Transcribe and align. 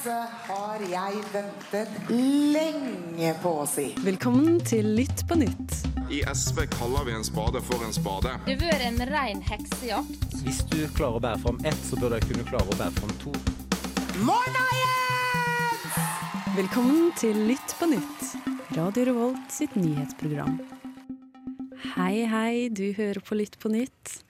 Dette 0.00 0.20
har 0.48 0.80
jeg 0.88 1.18
ventet 1.28 1.90
lenge 2.08 3.32
på 3.42 3.50
å 3.60 3.64
si. 3.68 3.90
Velkommen 4.00 4.54
til 4.64 4.86
Lytt 4.96 5.26
på 5.28 5.36
nytt. 5.36 5.74
I 6.08 6.22
SV 6.24 6.62
kaller 6.72 7.04
vi 7.04 7.12
en 7.18 7.26
spade 7.26 7.60
for 7.66 7.84
en 7.84 7.92
spade. 7.92 8.32
Det 8.46 8.54
har 8.54 8.62
vært 8.62 8.86
en 8.86 9.02
rein 9.10 9.42
heksejakt. 9.44 10.38
Hvis 10.40 10.62
du 10.72 10.78
klarer 10.96 11.18
å 11.18 11.22
bære 11.26 11.42
fram 11.42 11.60
ett, 11.68 11.82
så 11.84 12.00
bør 12.00 12.16
du 12.16 12.30
kunne 12.30 12.46
klare 12.48 12.64
å 12.64 12.78
bære 12.80 12.96
fram 12.96 13.12
to. 13.20 13.34
Morna, 14.24 14.64
Jens! 14.78 16.00
Velkommen 16.56 17.12
til 17.20 17.36
Lytt 17.50 17.76
på 17.76 17.90
nytt. 17.92 18.24
Radio 18.78 19.04
Revolt 19.10 19.52
sitt 19.52 19.76
nyhetsprogram. 19.76 20.62
Hei, 21.98 22.24
hei, 22.24 22.70
du 22.72 22.86
hører 22.96 23.20
på 23.20 23.36
Lytt 23.36 23.60
på 23.60 23.76
nytt. 23.76 24.22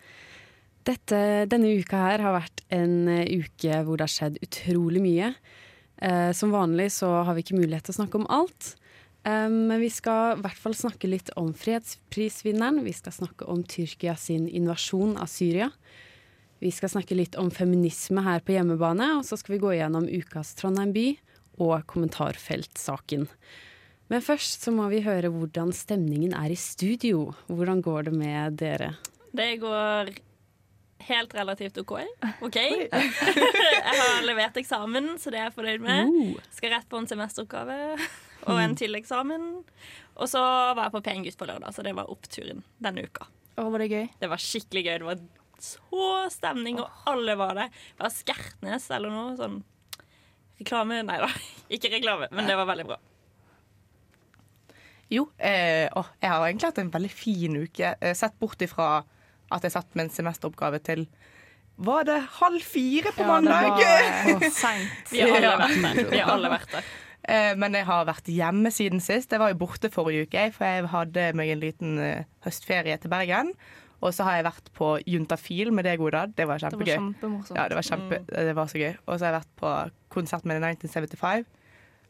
Dette, 0.88 1.18
denne 1.50 1.74
uka 1.76 1.98
her 2.06 2.22
har 2.24 2.38
vært 2.38 2.62
en 2.72 3.08
eh, 3.12 3.28
uke 3.42 3.82
hvor 3.84 4.00
det 4.00 4.06
har 4.06 4.14
skjedd 4.14 4.38
utrolig 4.44 5.02
mye. 5.04 5.32
Eh, 6.00 6.30
som 6.36 6.54
vanlig 6.54 6.88
så 6.96 7.10
har 7.26 7.36
vi 7.36 7.44
ikke 7.44 7.58
mulighet 7.58 7.84
til 7.88 7.96
å 7.96 8.00
snakke 8.00 8.20
om 8.22 8.28
alt. 8.32 8.74
Eh, 9.28 9.48
men 9.52 9.76
vi 9.82 9.90
skal 9.92 10.38
i 10.38 10.44
hvert 10.44 10.60
fall 10.60 10.76
snakke 10.76 11.10
litt 11.10 11.32
om 11.40 11.52
fredsprisvinneren. 11.56 12.80
Vi 12.86 12.94
skal 12.96 13.12
snakke 13.18 13.48
om 13.52 13.64
Tyrkia 13.68 14.16
sin 14.16 14.48
invasjon 14.48 15.18
av 15.20 15.28
Syria. 15.28 15.68
Vi 16.60 16.72
skal 16.72 16.92
snakke 16.92 17.16
litt 17.16 17.36
om 17.40 17.52
feminisme 17.52 18.24
her 18.24 18.40
på 18.44 18.56
hjemmebane, 18.56 19.14
og 19.18 19.24
så 19.28 19.36
skal 19.40 19.56
vi 19.56 19.62
gå 19.62 19.74
gjennom 19.78 20.08
ukas 20.08 20.54
Trondheim 20.58 20.92
by 20.96 21.06
og 21.60 21.84
kommentarfeltsaken. 21.88 23.28
Men 24.10 24.24
først 24.24 24.64
så 24.66 24.72
må 24.74 24.88
vi 24.92 25.04
høre 25.04 25.30
hvordan 25.32 25.72
stemningen 25.76 26.34
er 26.36 26.52
i 26.52 26.58
studio. 26.58 27.30
Hvordan 27.52 27.84
går 27.84 28.08
det 28.08 28.16
med 28.16 28.58
dere? 28.60 28.94
Det 29.36 29.52
går 29.62 30.10
helt 31.08 31.34
relativt 31.34 31.78
OK. 31.82 31.92
OK. 32.46 32.56
jeg 32.60 33.96
har 34.00 34.22
levert 34.26 34.58
eksamen, 34.60 35.12
så 35.20 35.32
det 35.32 35.40
er 35.40 35.48
jeg 35.48 35.56
fornøyd 35.56 35.84
med. 35.84 36.38
Skal 36.54 36.74
rett 36.76 36.88
på 36.90 37.00
en 37.00 37.08
semesteroppgave 37.10 37.78
og 38.50 38.62
en 38.62 38.76
tilleggseksamen. 38.78 39.50
Og 40.20 40.30
så 40.30 40.40
var 40.40 40.86
jeg 40.86 40.94
på 40.96 41.04
Pen 41.08 41.26
gutt 41.26 41.38
på 41.40 41.48
lørdag, 41.48 41.74
så 41.74 41.84
det 41.86 41.96
var 41.96 42.10
oppturen 42.12 42.64
denne 42.82 43.06
uka. 43.08 43.28
Å, 43.56 43.66
var 43.72 43.82
det 43.82 43.90
gøy? 43.90 44.08
Det 44.20 44.30
var 44.30 44.42
skikkelig 44.42 44.86
gøy. 44.86 44.96
Det 45.00 45.10
var 45.10 45.22
så 45.60 46.08
stemning, 46.32 46.80
og 46.80 47.10
alle 47.10 47.36
var 47.40 47.56
der. 47.58 47.76
Det 47.96 48.04
var 48.06 48.14
Skertnes 48.14 48.88
eller 48.94 49.12
noe 49.12 49.36
sånn 49.40 49.60
reklame. 50.60 51.02
Nei 51.06 51.20
da, 51.22 51.30
ikke 51.72 51.92
reklame, 51.92 52.30
men 52.32 52.48
det 52.48 52.56
var 52.60 52.68
veldig 52.70 52.88
bra. 52.92 53.00
Jo, 55.10 55.24
eh, 55.42 55.88
å, 55.98 56.04
jeg 56.22 56.30
har 56.30 56.44
egentlig 56.46 56.68
hatt 56.68 56.84
en 56.84 56.92
veldig 56.94 57.10
fin 57.10 57.56
uke. 57.64 57.94
Eh, 57.98 58.14
sett 58.14 58.36
bort 58.38 58.60
ifra 58.62 59.00
at 59.50 59.66
jeg 59.66 59.72
satt 59.74 59.94
med 59.98 60.06
en 60.08 60.14
semesteroppgave 60.14 60.78
til 60.86 61.06
Var 61.80 62.04
det 62.04 62.18
halv 62.40 62.60
fire 62.60 63.12
på 63.16 63.24
mandag? 63.24 63.78
Ja, 65.12 65.26
det 65.30 65.46
var 65.46 65.62
der. 65.66 66.10
Vi 66.10 66.18
har 66.18 66.34
alle 66.38 66.50
vært 66.56 66.74
der. 66.78 66.90
Eh, 67.30 67.52
Men 67.54 67.74
jeg 67.76 67.84
har 67.84 68.06
vært 68.08 68.24
hjemme 68.32 68.70
siden 68.72 68.98
sist. 69.04 69.30
Jeg 69.30 69.38
var 69.42 69.50
jo 69.52 69.58
borte 69.60 69.90
forrige 69.92 70.24
uke, 70.24 70.46
for 70.56 70.64
jeg 70.64 70.86
hadde 70.88 71.26
meg 71.36 71.50
en 71.52 71.60
liten 71.60 71.98
eh, 72.00 72.22
høstferie 72.46 72.96
til 72.96 73.12
Bergen. 73.12 73.50
Og 74.00 74.14
så 74.16 74.24
har 74.24 74.38
jeg 74.38 74.46
vært 74.46 74.70
på 74.74 74.88
Juntafil 75.04 75.68
med 75.76 75.84
deg, 75.84 76.00
Oda. 76.00 76.22
Det 76.32 76.46
var 76.48 76.58
kjempegøy. 76.64 76.86
Det 76.88 76.96
var 76.96 77.04
kjempemorsomt. 77.04 77.58
Ja, 77.60 77.66
det 77.68 77.76
var 77.76 77.86
kjempe, 77.90 78.20
det 78.32 78.54
var 78.56 78.70
så 78.72 78.80
gøy. 78.80 78.94
Og 79.04 79.12
så 79.20 79.26
har 79.26 79.34
jeg 79.34 79.36
vært 79.42 79.52
på 79.60 79.74
konsert 80.16 80.48
med 80.48 80.64
1975. 80.64 81.44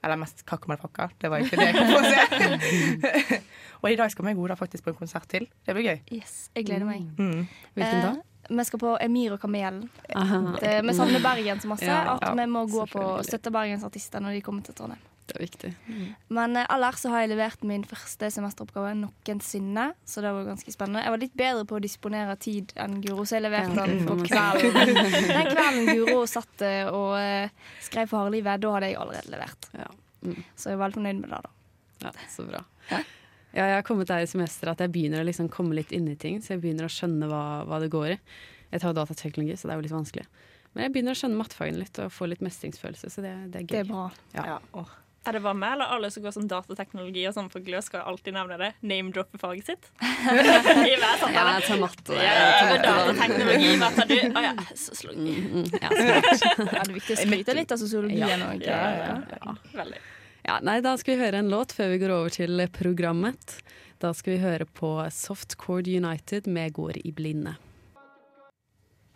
Eller 0.03 0.17
mest 0.17 0.45
Motherfucker. 0.67 1.11
Det 1.19 1.29
var 1.29 1.39
egentlig 1.39 1.59
det 1.61 1.67
jeg 1.67 1.77
kom 1.77 1.91
på 1.93 2.01
å 2.01 2.05
se. 2.09 3.41
og 3.83 3.91
i 3.91 3.99
dag 4.01 4.13
skal 4.13 4.27
vi 4.27 4.35
gå 4.39 4.45
Oda 4.47 4.57
faktisk 4.57 4.85
på 4.87 4.95
en 4.95 4.99
konsert 5.03 5.29
til. 5.29 5.47
Det 5.67 5.77
blir 5.77 5.91
gøy. 5.91 6.01
Yes, 6.17 6.51
jeg 6.57 6.71
gleder 6.71 6.89
meg. 6.89 7.05
Mm. 7.19 7.45
Hvilken 7.77 8.05
da? 8.07 8.15
Eh, 8.17 8.27
vi 8.51 8.65
skal 8.65 8.81
på 8.83 8.97
Emir 9.05 9.37
og 9.37 9.43
Kamelen. 9.43 9.85
Det, 10.09 10.73
vi 10.87 10.95
savner 10.97 11.23
Bergen 11.23 11.61
så 11.61 11.69
masse 11.71 11.87
Ja, 11.87 12.17
at 12.17 12.33
vi 12.35 12.47
må 12.51 12.65
gå 12.67 12.87
på 12.91 13.03
og 13.13 13.27
støtte 13.29 13.53
Bergens 13.55 13.85
artister 13.87 14.25
når 14.25 14.39
de 14.39 14.43
kommer 14.47 14.65
til 14.67 14.75
Trondheim. 14.75 15.05
Det 15.31 15.39
er 15.39 15.45
viktig. 15.45 15.71
Men 16.35 16.57
eh, 16.59 16.67
ellers 16.75 17.03
så 17.03 17.13
har 17.13 17.25
jeg 17.25 17.33
levert 17.33 17.63
min 17.67 17.85
første 17.89 18.31
semesteroppgave 18.35 18.93
noensinne, 18.99 19.87
så 20.05 20.25
det 20.25 20.33
var 20.37 20.49
ganske 20.49 20.75
spennende. 20.75 21.05
Jeg 21.07 21.15
var 21.15 21.23
litt 21.23 21.39
bedre 21.39 21.65
på 21.71 21.79
å 21.79 21.83
disponere 21.85 22.37
tid 22.43 22.75
enn 22.81 22.99
Guro, 23.05 23.25
så 23.29 23.39
jeg 23.39 23.47
leverte 23.47 23.87
den 23.87 24.05
på 24.09 24.19
si. 24.23 24.33
kvelden. 24.33 25.01
Den 25.37 25.53
kvelden 25.53 25.89
Guro 25.93 26.27
satt 26.31 26.67
eh, 26.67 26.91
og 26.91 27.15
eh, 27.21 27.73
skrev 27.87 28.11
for 28.11 28.25
harde 28.25 28.35
livet, 28.37 28.61
da 28.63 28.75
hadde 28.77 28.93
jeg 28.93 29.01
allerede 29.01 29.35
levert. 29.37 29.71
Ja. 29.79 29.89
Mm. 30.21 30.37
Så 30.55 30.69
jeg 30.71 30.77
er 30.77 30.85
veldig 30.85 31.01
fornøyd 31.01 31.23
med 31.23 31.33
det, 31.33 31.41
da. 31.47 31.57
Ja, 32.01 32.15
så 32.33 32.47
bra. 32.49 32.63
Ja, 32.91 33.65
jeg 33.67 33.75
har 33.81 33.85
kommet 33.87 34.09
der 34.11 34.23
i 34.23 34.29
semesteret 34.31 34.77
at 34.77 34.85
jeg 34.85 34.93
begynner 34.95 35.23
å 35.23 35.27
liksom 35.27 35.51
komme 35.53 35.75
litt 35.79 35.93
inn 35.97 36.07
i 36.11 36.17
ting, 36.19 36.39
så 36.43 36.55
jeg 36.55 36.63
begynner 36.63 36.87
å 36.87 36.93
skjønne 36.93 37.29
hva, 37.31 37.43
hva 37.67 37.81
det 37.83 37.91
går 37.93 38.15
i. 38.15 38.19
Jeg 38.71 38.85
tar 38.85 38.95
datateknologi, 38.95 39.57
så 39.59 39.67
det 39.67 39.75
er 39.75 39.81
jo 39.81 39.87
litt 39.89 39.97
vanskelig. 39.97 40.27
Men 40.71 40.87
jeg 40.87 40.95
begynner 40.95 41.17
å 41.17 41.19
skjønne 41.19 41.39
mattefagene 41.41 41.83
litt 41.83 41.99
og 42.03 42.13
få 42.15 42.29
litt 42.31 42.43
mestringsfølelse, 42.47 43.11
så 43.11 43.25
det, 43.25 43.33
det 43.51 43.63
er 43.63 43.65
gøy. 43.67 43.73
Det 43.73 43.81
er 43.83 43.89
bra. 43.89 44.05
Ja. 44.37 44.45
Ja. 44.53 44.85
Er 45.29 45.37
det 45.37 45.43
bare 45.45 45.53
meg, 45.53 45.75
eller 45.75 45.91
alle 45.93 46.09
som 46.11 46.23
går 46.25 46.33
som 46.33 46.47
datateknologi 46.49 47.27
og 47.29 47.35
sånn 47.37 47.51
på 47.53 47.61
glø, 47.65 47.83
skal 47.85 48.07
alltid 48.09 48.33
nevne 48.39 48.57
det? 48.61 48.71
Name-droppe 48.89 49.37
faget 49.43 49.67
sitt? 49.69 49.91
I 50.01 50.95
hver 50.97 51.21
samtale. 51.21 51.35
Ja, 51.35 51.59
jeg 51.59 51.67
tar 51.67 51.83
matte. 51.83 52.17
Ja, 52.17 52.31
ja, 52.39 52.63
matte. 52.71 52.87
datateknologi, 52.87 53.75
hva 53.83 53.91
tar 53.99 54.09
du? 54.09 54.17
Å 54.17 54.45
ja, 54.47 54.55
så 54.85 54.97
slå 54.97 55.13
Mm, 55.21 55.37
mm, 55.53 55.67
ja. 55.75 55.91
Ja, 55.91 56.55
det 56.57 56.79
er 56.81 56.93
viktig 56.95 57.17
å 57.17 57.21
skryte 57.21 57.55
litt 57.59 57.73
av 57.75 57.81
sosiologien 57.83 58.45
òg. 58.47 58.63
Ja, 58.65 58.81
ja, 58.97 59.15
ja. 59.37 59.55
Veldig. 59.75 60.01
Ja, 60.47 60.57
nei, 60.65 60.79
da 60.85 60.95
skal 60.97 61.17
vi 61.17 61.25
høre 61.27 61.43
en 61.43 61.51
låt 61.53 61.75
før 61.77 61.91
vi 61.93 61.99
går 62.01 62.15
over 62.15 62.33
til 62.33 62.63
programmet. 62.73 63.59
Da 64.01 64.15
skal 64.17 64.39
vi 64.39 64.41
høre 64.41 64.65
på 64.65 64.95
Soft 65.13 65.59
Chord 65.61 65.91
United 65.91 66.49
med 66.49 66.73
Går 66.79 67.03
i 67.05 67.13
blinde. 67.13 67.59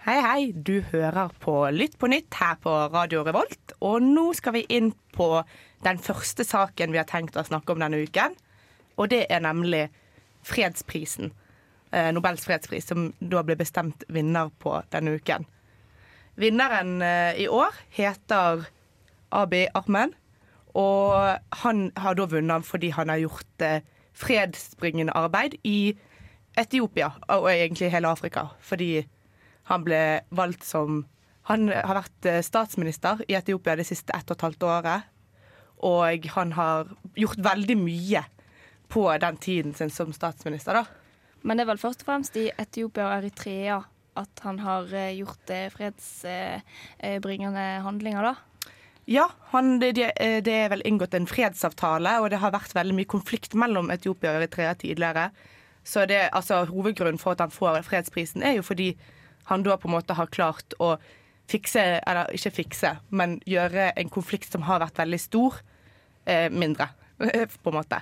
Hei, 0.05 0.19
hei. 0.21 0.53
Du 0.53 0.83
hører 0.93 1.31
på 1.41 1.53
Lytt 1.73 1.95
på 1.97 2.11
nytt 2.13 2.37
her 2.37 2.59
på 2.61 2.73
Radio 2.93 3.23
Revolt. 3.25 3.73
Og 3.81 4.03
nå 4.05 4.27
skal 4.37 4.53
vi 4.59 4.61
inn 4.77 4.91
på 5.17 5.29
den 5.81 5.97
første 5.97 6.45
saken 6.45 6.93
vi 6.93 7.01
har 7.01 7.07
tenkt 7.09 7.39
å 7.41 7.45
snakke 7.49 7.73
om 7.73 7.81
denne 7.81 8.03
uken. 8.05 8.35
Og 9.01 9.09
det 9.09 9.23
er 9.33 9.41
nemlig 9.41 9.87
fredsprisen. 10.45 11.33
Eh, 11.89 12.11
Nobels 12.13 12.45
fredspris, 12.45 12.91
som 12.91 13.07
da 13.17 13.41
ble 13.49 13.57
bestemt 13.57 14.05
vinner 14.13 14.53
på 14.61 14.75
denne 14.93 15.17
uken. 15.17 15.49
Vinneren 16.37 17.01
eh, 17.01 17.41
i 17.47 17.49
år 17.49 17.73
heter 17.97 18.69
Abiy 19.33 19.71
Ahmed. 19.73 20.13
Og 20.77 21.17
han 21.65 21.85
har 21.97 22.21
da 22.21 22.29
vunnet 22.29 22.69
fordi 22.69 22.93
han 22.93 23.09
har 23.09 23.25
gjort 23.25 23.65
eh, 23.65 23.81
fredsbringende 24.13 25.17
arbeid 25.17 25.57
i 25.65 25.97
Etiopia, 26.61 27.15
og 27.41 27.49
egentlig 27.57 27.89
hele 27.97 28.13
Afrika. 28.13 28.51
Fordi 28.61 29.07
han 29.71 29.85
ble 29.85 30.21
valgt 30.35 30.65
som 30.67 31.05
Han 31.45 31.69
har 31.69 31.99
vært 31.99 32.25
eh, 32.25 32.41
statsminister 32.41 33.19
i 33.29 33.35
Etiopia 33.37 33.75
det 33.77 33.85
siste 33.85 34.15
ett 34.17 34.31
og 34.31 34.39
et 34.39 34.45
halvt 34.47 34.63
året. 34.65 35.03
Og 35.85 36.29
han 36.39 36.55
har 36.57 36.89
gjort 37.21 37.43
veldig 37.45 37.77
mye 37.77 38.23
på 38.89 39.03
den 39.21 39.37
tiden 39.37 39.75
sin 39.77 39.91
som 39.93 40.13
statsminister, 40.17 40.73
da. 40.73 40.87
Men 41.45 41.59
det 41.59 41.67
er 41.67 41.75
vel 41.75 41.83
først 41.83 42.01
og 42.01 42.09
fremst 42.09 42.39
i 42.41 42.47
Etiopia 42.49 43.11
og 43.11 43.19
Eritrea 43.19 43.83
at 44.17 44.41
han 44.47 44.63
har 44.65 44.89
eh, 44.95 45.19
gjort 45.19 45.51
eh, 45.53 45.69
fredsbringende 45.75 47.65
handlinger, 47.85 48.31
da. 48.31 48.35
Ja, 49.05 49.27
han, 49.53 49.81
det, 49.83 49.93
det, 49.99 50.13
det 50.47 50.55
er 50.63 50.71
vel 50.73 50.85
inngått 50.89 51.13
en 51.19 51.29
fredsavtale, 51.29 52.23
og 52.23 52.31
det 52.33 52.41
har 52.41 52.55
vært 52.55 52.73
veldig 52.73 52.97
mye 52.97 53.11
konflikt 53.11 53.53
mellom 53.59 53.93
Etiopia 53.93 54.33
og 54.33 54.41
Eritrea 54.41 54.73
tidligere. 54.81 55.29
Så 55.85 56.07
det, 56.09 56.31
altså, 56.33 56.65
hovedgrunnen 56.71 57.21
for 57.21 57.37
at 57.37 57.45
han 57.45 57.53
får 57.53 57.83
fredsprisen, 57.85 58.43
er 58.43 58.57
jo 58.57 58.65
fordi 58.65 58.95
han 59.51 59.63
da 59.67 59.77
på 59.77 59.89
en 59.89 59.95
måte 59.97 60.15
har 60.17 60.27
klart 60.33 60.75
å 60.81 60.95
fikse, 61.51 61.83
eller 62.07 62.31
ikke 62.33 62.51
fikse, 62.63 62.95
men 63.11 63.39
gjøre 63.47 63.91
en 64.01 64.09
konflikt 64.13 64.53
som 64.53 64.63
har 64.65 64.81
vært 64.81 64.97
veldig 65.03 65.21
stor, 65.21 65.59
eh, 66.27 66.49
mindre, 66.51 66.89
på 67.63 67.71
en 67.73 67.79
måte. 67.81 68.01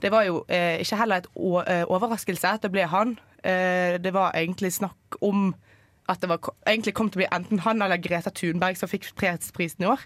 Det 0.00 0.10
var 0.12 0.24
jo 0.28 0.42
eh, 0.48 0.78
ikke 0.80 0.96
heller 1.00 1.22
et 1.22 1.28
eh, 1.68 1.84
overraskelse 1.88 2.48
at 2.56 2.64
det 2.64 2.70
ble 2.72 2.84
han. 2.92 3.14
Eh, 3.44 3.96
det 4.00 4.12
var 4.12 4.32
egentlig 4.36 4.72
snakk 4.76 5.18
om 5.24 5.54
at 6.08 6.20
det 6.22 6.28
var, 6.30 6.38
egentlig 6.66 6.94
kom 6.94 7.08
til 7.10 7.18
å 7.18 7.22
bli 7.24 7.28
enten 7.34 7.60
han 7.64 7.80
eller 7.82 7.98
Greta 7.98 8.30
Thunberg 8.30 8.76
som 8.78 8.88
fikk 8.92 9.08
fredsprisen 9.18 9.82
i 9.84 9.88
år. 9.90 10.04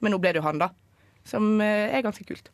Men 0.00 0.12
nå 0.14 0.18
ble 0.20 0.32
det 0.34 0.40
jo 0.42 0.46
han, 0.46 0.58
da. 0.60 0.70
Som 1.24 1.60
eh, 1.62 1.88
er 1.94 2.02
ganske 2.04 2.26
kult. 2.28 2.50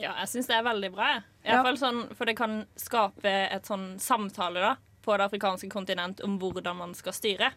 Ja, 0.00 0.14
jeg 0.22 0.28
syns 0.32 0.48
det 0.48 0.56
er 0.56 0.64
veldig 0.64 0.92
bra. 0.94 1.08
I 1.44 1.48
Ja. 1.48 1.58
hvert 1.60 1.72
fall 1.72 1.80
sånn, 1.82 2.02
for 2.16 2.28
det 2.28 2.36
kan 2.38 2.62
skape 2.80 3.32
et 3.52 3.66
sånn 3.68 3.98
samtale 4.00 4.62
da, 4.62 4.70
på 5.02 5.16
det 5.18 5.24
afrikanske 5.28 5.68
kontinent 5.70 6.20
om 6.24 6.38
hvordan 6.38 6.76
man 6.76 6.94
skal 6.94 7.12
styre. 7.12 7.52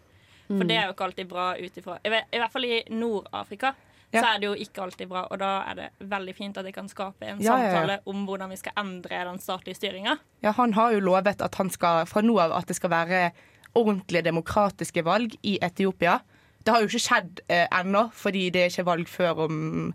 For 0.47 0.62
Mm. 0.62 0.68
det 0.68 0.75
er 0.77 0.86
jo 0.86 0.94
ikke 0.94 1.03
alltid 1.07 1.27
bra 1.27 1.56
ut 1.57 1.77
ifra 1.77 1.97
I 2.06 2.09
hvert 2.38 2.51
fall 2.53 2.65
i 2.65 2.83
Nord-Afrika 2.89 3.71
Ja. 4.13 4.21
så 4.21 4.25
er 4.36 4.39
det 4.39 4.45
jo 4.47 4.53
ikke 4.53 4.81
alltid 4.83 5.09
bra, 5.09 5.24
og 5.31 5.39
da 5.39 5.63
er 5.71 5.74
det 5.75 5.89
veldig 6.07 6.36
fint 6.36 6.57
at 6.57 6.65
jeg 6.65 6.74
kan 6.75 6.88
skape 6.88 7.25
en 7.25 7.39
Ja, 7.42 7.57
ja, 7.57 7.63
ja. 7.63 7.71
samtale 7.71 8.00
om 8.06 8.25
hvordan 8.27 8.50
vi 8.50 8.56
skal 8.56 8.71
endre 8.77 9.24
den 9.25 9.39
statlige 9.39 9.75
styringa. 9.75 10.18
Ja, 10.44 10.51
han 10.51 10.74
har 10.74 10.92
jo 10.94 11.00
lovet 11.00 11.42
at 11.42 11.56
han 11.56 11.69
skal 11.69 12.06
fra 12.06 12.21
nå 12.21 12.38
av 12.39 12.51
at 12.51 12.68
det 12.68 12.75
skal 12.75 12.89
være 12.92 13.31
ordentlige 13.75 14.21
demokratiske 14.24 15.03
valg 15.03 15.33
i 15.44 15.57
Etiopia. 15.62 16.19
Det 16.63 16.74
har 16.74 16.81
jo 16.81 16.88
ikke 16.88 17.09
skjedd 17.09 17.39
eh, 17.50 17.68
ennå, 17.71 18.12
fordi 18.13 18.50
det 18.51 18.62
er 18.62 18.69
ikke 18.69 18.86
valg 18.86 19.07
før 19.07 19.44
om 19.50 19.94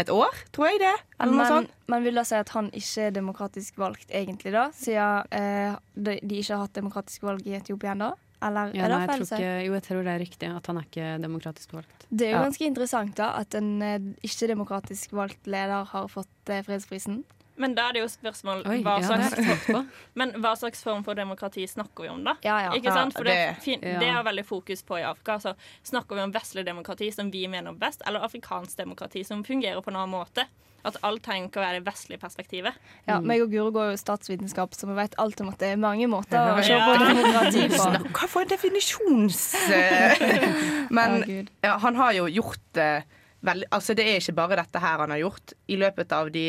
et 0.00 0.10
år, 0.14 0.40
tror 0.54 0.70
jeg 0.70 0.80
det. 0.82 0.94
Eller 1.20 1.32
noe 1.34 1.42
Men, 1.44 1.52
sånt. 1.52 1.70
men 1.92 2.02
vil 2.08 2.14
da 2.20 2.24
si 2.24 2.34
at 2.38 2.48
han 2.56 2.70
ikke 2.72 3.06
er 3.08 3.14
demokratisk 3.16 3.76
valgt, 3.80 4.08
egentlig, 4.10 4.52
da? 4.52 4.66
Siden 4.76 5.30
eh, 5.36 5.76
de, 5.94 6.18
de 6.22 6.40
ikke 6.40 6.56
har 6.56 6.66
hatt 6.66 6.74
demokratisk 6.80 7.22
valg 7.28 7.46
i 7.46 7.56
Etiopia 7.60 7.92
ennå? 7.94 8.12
Eller 8.42 8.70
Ja, 8.72 8.86
er 8.86 8.88
det 8.88 8.98
feil 9.10 9.18
tror 9.20 9.26
å 9.26 9.28
si? 9.28 9.42
jo, 9.66 9.72
jeg 9.76 9.82
tror 9.84 10.04
det 10.06 10.12
er 10.14 10.22
riktig 10.22 10.48
at 10.48 10.66
han 10.70 10.78
er 10.80 10.86
ikke 10.88 11.08
demokratisk 11.20 11.72
valgt. 11.76 12.06
Det 12.08 12.26
er 12.26 12.30
jo 12.32 12.38
Ja. 12.38 12.44
ganske 12.46 12.64
interessant 12.64 13.14
da 13.20 13.26
at 13.36 13.54
en 13.58 13.82
eh, 13.84 13.98
ikke-demokratisk 14.24 15.12
valgt 15.12 15.44
leder 15.46 15.84
har 15.84 16.08
fått 16.08 16.48
eh, 16.48 16.62
fredsprisen. 16.64 17.22
Men 17.60 17.74
da 17.76 17.88
er 17.90 17.98
det 17.98 18.00
jo 18.02 18.08
spørsmål 18.08 18.62
Oi, 18.70 18.78
hva 18.86 18.94
ja, 19.02 19.10
slags. 19.10 19.66
Men 20.18 20.32
hva 20.40 20.54
slags 20.56 20.80
form 20.86 21.04
for 21.04 21.18
demokrati 21.18 21.66
snakker 21.68 22.06
vi 22.06 22.08
om, 22.12 22.22
da? 22.24 22.34
Ja, 22.46 22.56
ja. 22.66 22.70
Ikke 22.78 22.94
sant? 22.94 23.12
Ja, 23.12 23.18
For 23.20 23.28
det, 23.28 23.36
det- 23.36 23.60
fin, 23.66 23.84
ja. 23.84 23.98
det 24.00 24.08
er 24.08 24.24
veldig 24.24 24.46
fokus 24.48 24.82
på 24.88 24.96
i 25.00 25.04
Afrika. 25.04 25.36
Så 25.44 25.52
snakker 25.92 26.16
vi 26.16 26.24
om 26.24 26.32
vestlig 26.32 26.64
demokrati 26.66 27.10
som 27.12 27.28
vi 27.30 27.44
mener 27.52 27.76
best, 27.76 28.02
eller 28.08 28.24
afrikansk 28.24 28.80
demokrati 28.80 29.22
som 29.28 29.44
fungerer 29.44 29.82
på 29.84 29.92
en 29.92 30.00
annen 30.00 30.16
måte. 30.16 30.46
At 30.88 30.96
alt 31.04 31.20
trenger 31.26 31.50
ikke 31.50 31.60
å 31.60 31.64
være 31.66 31.80
det 31.82 31.84
vestlige 31.90 32.20
perspektivet. 32.22 32.72
Ja, 33.04 33.18
Mm. 33.20 33.26
meg 33.28 33.42
og 33.44 33.50
Guro 33.52 33.70
går 33.74 33.90
jo 33.90 33.96
statsvitenskap, 34.00 34.72
så 34.72 34.88
vi 34.88 34.94
vet 34.96 35.12
alt 35.20 35.40
om 35.44 35.50
at 35.52 35.58
det 35.60 35.74
er 35.74 35.76
mange 35.76 36.06
måter 36.08 36.40
å 36.40 36.62
se 36.64 36.72
Ja. 36.72 36.86
på 36.88 37.04
demokrati 37.04 37.66
på. 37.68 37.76
Snakk, 37.84 38.06
hva 38.16 38.28
for 38.32 38.40
en 38.46 38.48
definisjons... 38.48 39.42
eh, 39.68 40.88
Men 40.96 41.48
han 41.62 41.96
har 42.00 42.12
jo 42.16 42.24
gjort 42.32 42.62
det 42.72 43.04
veldig 43.44 43.68
Altså, 43.76 43.94
det 43.94 44.06
er 44.08 44.20
ikke 44.20 44.34
bare 44.40 44.56
dette 44.56 44.80
her 44.80 44.98
han 45.04 45.10
har 45.12 45.20
gjort. 45.20 45.52
I 45.68 45.76
løpet 45.76 46.12
av 46.16 46.30
de 46.32 46.46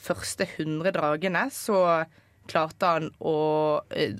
første 0.00 0.46
100 0.46 0.92
dragene 0.96 1.46
så 1.54 2.04
klarte 2.50 2.90
han 2.96 3.06
å 3.24 3.36
eh, 3.96 4.16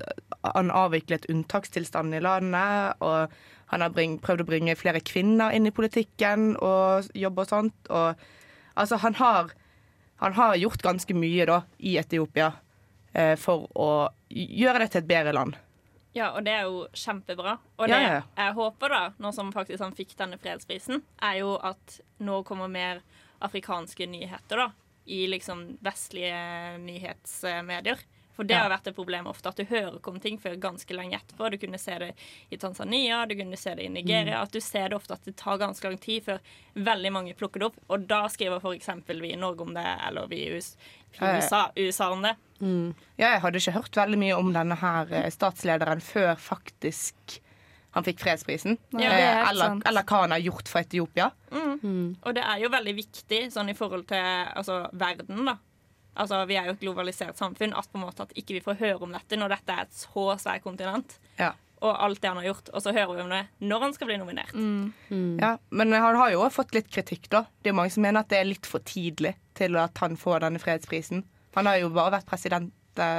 Han 0.54 0.70
avviklet 0.72 1.26
unntakstilstanden 1.32 2.18
i 2.18 2.22
landet, 2.24 3.00
og 3.00 3.32
han 3.72 3.80
har 3.84 3.92
bring, 3.92 4.18
prøvd 4.20 4.44
å 4.44 4.48
bringe 4.48 4.76
flere 4.76 5.00
kvinner 5.00 5.54
inn 5.56 5.66
i 5.66 5.72
politikken 5.74 6.52
og 6.62 7.08
jobbe 7.16 7.44
og 7.44 7.48
sånt. 7.50 7.90
Og 7.90 8.24
altså, 8.74 9.00
han 9.02 9.16
har 9.20 9.52
Han 10.22 10.32
har 10.32 10.54
gjort 10.56 10.82
ganske 10.82 11.14
mye 11.14 11.44
da 11.44 11.56
i 11.78 11.96
Etiopia 11.98 12.52
eh, 13.12 13.34
for 13.36 13.66
å 13.74 14.08
gjøre 14.30 14.84
det 14.84 14.92
til 14.92 15.00
et 15.02 15.08
bedre 15.08 15.32
land. 15.34 15.56
Ja, 16.14 16.30
og 16.36 16.44
det 16.46 16.52
er 16.54 16.68
jo 16.68 16.84
kjempebra. 16.94 17.56
Og 17.76 17.88
Ja, 17.88 17.96
det 17.96 18.02
ja. 18.04 18.20
jeg 18.38 18.54
håper, 18.54 18.88
da, 18.94 19.02
nå 19.18 19.32
som 19.34 19.50
faktisk 19.52 19.82
han 19.82 19.96
fikk 19.96 20.14
denne 20.16 20.38
fredsprisen, 20.38 21.02
er 21.18 21.40
jo 21.40 21.56
at 21.58 21.98
nå 22.22 22.44
kommer 22.46 22.70
mer 22.70 23.02
afrikanske 23.42 24.06
nyheter, 24.06 24.62
da. 24.62 24.70
I 25.04 25.26
liksom 25.28 25.66
vestlige 25.84 26.78
nyhetsmedier. 26.80 28.04
For 28.34 28.46
det 28.46 28.56
har 28.58 28.70
vært 28.72 28.88
et 28.90 28.96
problem 28.96 29.28
ofte, 29.30 29.46
at 29.46 29.60
du 29.60 29.68
hører 29.68 29.94
ikke 29.94 30.10
om 30.10 30.16
ting 30.22 30.40
før 30.42 30.56
ganske 30.58 30.96
lenge 30.96 31.20
etterpå. 31.20 31.52
Du 31.52 31.58
kunne 31.62 31.78
se 31.78 31.94
det 32.02 32.08
i 32.50 32.58
Tanzania, 32.58 33.20
du 33.30 33.36
kunne 33.38 33.58
se 33.58 33.76
det 33.78 33.86
i 33.86 33.92
Nigeria. 33.94 34.40
At 34.42 34.54
du 34.54 34.58
ser 34.64 34.90
det 34.90 34.98
ofte 34.98 35.14
at 35.14 35.28
det 35.28 35.36
tar 35.38 35.60
ganske 35.62 35.86
lang 35.86 36.00
tid 36.02 36.24
før 36.26 36.40
veldig 36.74 37.12
mange 37.14 37.36
plukker 37.38 37.62
det 37.62 37.68
opp. 37.70 37.78
Og 37.94 38.08
da 38.10 38.24
skriver 38.32 38.58
f.eks. 38.58 38.90
vi 39.12 39.30
i 39.30 39.38
Norge 39.38 39.62
om 39.62 39.70
det, 39.76 39.86
eller 40.08 40.26
vi 40.32 40.42
i. 40.48 40.50
USA, 41.14 41.68
USA 41.78 42.10
om 42.10 42.26
det. 42.26 42.34
Ja, 43.14 43.36
jeg 43.36 43.42
hadde 43.44 43.62
ikke 43.62 43.76
hørt 43.78 43.96
veldig 44.02 44.18
mye 44.18 44.36
om 44.40 44.50
denne 44.54 44.78
her 44.82 45.14
eh, 45.14 45.30
statslederen 45.30 46.02
før 46.02 46.34
faktisk 46.40 47.36
han 47.94 48.06
fikk 48.06 48.24
fredsprisen. 48.24 48.78
Er 48.98 49.04
Eh, 49.14 49.48
eller, 49.50 49.78
eller 49.86 50.02
hva 50.02 50.24
han 50.24 50.34
har 50.34 50.42
gjort 50.42 50.70
for 50.70 50.82
Etiopia. 50.82 51.30
Og 51.54 52.34
det 52.34 52.42
er 52.42 52.62
jo 52.64 52.70
veldig 52.72 52.94
viktig 52.98 53.40
sånn 53.54 53.70
i 53.70 53.76
forhold 53.78 54.08
til 54.10 54.18
altså, 54.54 54.80
verden, 54.92 55.44
da. 55.46 55.58
Altså, 56.14 56.40
vi 56.46 56.56
er 56.58 56.68
jo 56.68 56.74
et 56.76 56.82
globalisert 56.82 57.38
samfunn. 57.38 57.74
At 57.74 57.90
på 57.90 57.98
en 57.98 58.04
måte 58.06 58.26
at 58.26 58.34
ikke 58.38 58.56
vi 58.58 58.64
får 58.64 58.80
høre 58.80 59.02
om 59.06 59.14
dette 59.14 59.38
når 59.38 59.56
dette 59.56 59.76
er 59.76 59.86
et 59.86 59.94
så 59.98 60.26
svært 60.42 60.64
kontinent. 60.66 61.16
Ja. 61.38 61.52
Og 61.84 61.90
alt 62.00 62.20
det 62.22 62.30
han 62.30 62.38
har 62.40 62.48
gjort. 62.48 62.70
Og 62.74 62.82
så 62.82 62.94
hører 62.94 63.14
vi 63.14 63.24
om 63.26 63.32
det 63.34 63.42
når 63.62 63.86
han 63.86 63.94
skal 63.96 64.10
bli 64.10 64.18
nominert. 64.18 64.54
Ja, 65.42 65.56
men 65.70 65.92
han 65.92 66.18
har 66.18 66.30
jo 66.34 66.46
fått 66.54 66.74
litt 66.74 66.90
kritikk, 66.90 67.28
da. 67.30 67.44
Det 67.62 67.70
er 67.72 67.78
mange 67.78 67.94
som 67.94 68.06
mener 68.06 68.22
at 68.22 68.30
det 68.32 68.40
er 68.40 68.48
litt 68.48 68.66
for 68.66 68.82
tidlig 68.86 69.34
til 69.58 69.76
at 69.78 69.98
han 70.02 70.16
får 70.18 70.46
denne 70.46 70.62
fredsprisen. 70.62 71.22
Han 71.54 71.70
har 71.70 71.78
jo 71.82 71.90
bare 71.94 72.16
vært 72.16 72.30
president, 72.30 72.72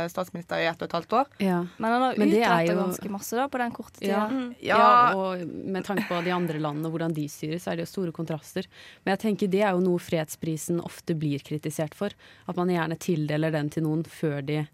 statsminister 0.09 0.57
i 0.61 0.65
ett 0.69 0.81
og 0.81 0.87
et 0.87 0.91
halvt 0.93 1.13
år. 1.13 1.25
Ja. 1.43 1.65
Men 1.77 1.91
han 1.91 2.01
har 2.01 2.15
Men 2.17 2.29
utretta 2.29 2.65
jo- 2.65 2.75
ganske 2.79 3.09
masse 3.11 3.35
da 3.35 3.47
på 3.47 3.57
den 3.57 3.71
korte 3.71 4.01
Ja. 4.05 4.29
tida. 4.29 4.55
Ja. 4.61 4.77
Ja. 4.77 5.15
og 5.15 5.39
med 5.47 5.83
tanke 5.85 6.07
på 6.07 6.23
de 6.23 6.31
andre 6.31 6.59
landene 6.59 6.85
og 6.87 6.91
hvordan 6.93 7.13
de 7.13 7.27
styrer, 7.27 7.59
så 7.59 7.71
er 7.71 7.75
det 7.77 7.87
jo 7.87 7.91
store 7.93 8.11
kontraster. 8.11 8.65
Men 9.05 9.17
jeg 9.17 9.19
tenker 9.37 9.47
det 9.51 9.61
er 9.61 9.71
jo 9.71 9.79
noe 9.81 9.99
fredsprisen 9.99 10.79
ofte 10.81 11.13
blir 11.17 11.39
kritisert 11.39 11.93
for. 11.93 12.09
At 12.47 12.55
man 12.55 12.67
gjerne 12.69 12.97
tildeler 12.97 13.51
den 13.51 13.69
til 13.69 13.83
noen 13.83 14.03
før 14.03 14.41
de 14.45 14.67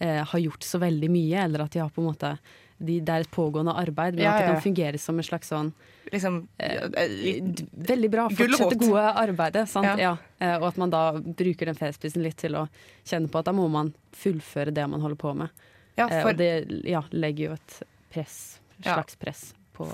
eh, 0.00 0.24
har 0.24 0.40
gjort 0.40 0.60
så 0.66 0.80
veldig 0.80 1.08
mye, 1.10 1.44
eller 1.44 1.60
at 1.62 1.70
de 1.70 1.78
har 1.78 1.88
på 1.90 2.02
en 2.02 2.08
måte 2.12 2.38
de, 2.78 3.00
Det 3.00 3.08
er 3.14 3.20
et 3.20 3.30
pågående 3.30 3.74
arbeid, 3.76 4.14
men 4.14 4.24
Ja, 4.24 4.32
at 4.32 4.38
det 4.42 4.54
kan 4.54 4.62
fungere 4.62 4.98
som 4.98 5.18
en 5.18 5.24
slags 5.24 5.48
sånn 5.52 5.72
Liksom 6.12 6.48
eh, 6.58 6.88
Veldig 7.72 8.10
bra. 8.10 8.28
fortsett 8.30 8.70
det 8.70 8.78
gode 8.80 9.04
arbeidet. 9.16 9.74
Ja. 9.74 9.96
Ja. 9.98 10.16
Eh, 10.38 10.56
Og 10.58 10.66
at 10.68 10.76
man 10.76 10.90
da 10.90 11.12
bruker 11.20 11.66
den 11.66 11.74
fredsprisen 11.78 12.22
litt 12.22 12.36
til 12.42 12.52
å 12.58 12.68
kjenne 13.04 13.30
på 13.30 13.38
at 13.38 13.46
da 13.46 13.52
må 13.52 13.68
man 13.70 13.94
fullføre 14.12 14.72
det 14.74 14.86
man 14.90 15.00
holder 15.00 15.16
på 15.16 15.34
med. 15.34 15.48
Ja, 15.96 16.08
Eh, 16.08 16.26
og 16.26 16.36
det 16.36 16.50
ja, 16.88 17.02
legger 17.12 17.50
jo 17.50 17.52
et 17.52 17.82
press, 18.12 18.58
slags 18.82 19.16
press 19.16 19.54
på 19.76 19.86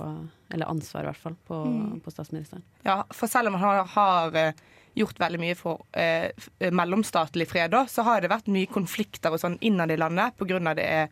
Eller 0.51 0.67
ansvar, 0.67 1.03
i 1.03 1.07
hvert 1.13 1.17
fall, 1.23 1.37
på, 1.47 1.55
Mm. 1.67 2.01
på 2.01 2.11
statsministeren. 2.11 2.63
ja, 2.85 3.05
for 3.13 3.27
selv 3.29 3.49
om 3.49 3.55
han 3.55 3.63
har, 3.63 3.85
har 3.85 4.35
eh, 4.37 4.53
gjort 4.97 5.19
veldig 5.19 5.39
mye 5.39 5.55
for 5.55 5.85
eh, 5.93 6.31
eh, 6.59 6.71
mellomstatlig 6.73 7.47
fred, 7.47 7.71
da, 7.71 7.85
så 7.87 8.03
har 8.03 8.21
det 8.21 8.31
vært 8.31 8.49
mye 8.49 8.67
konflikter 8.67 9.31
og 9.31 9.39
sånn 9.39 9.59
innad 9.61 9.91
i 9.93 9.97
landet 9.97 10.35
pga. 10.37 10.75
det 10.75 10.85
er 10.85 11.03
eh, 11.03 11.09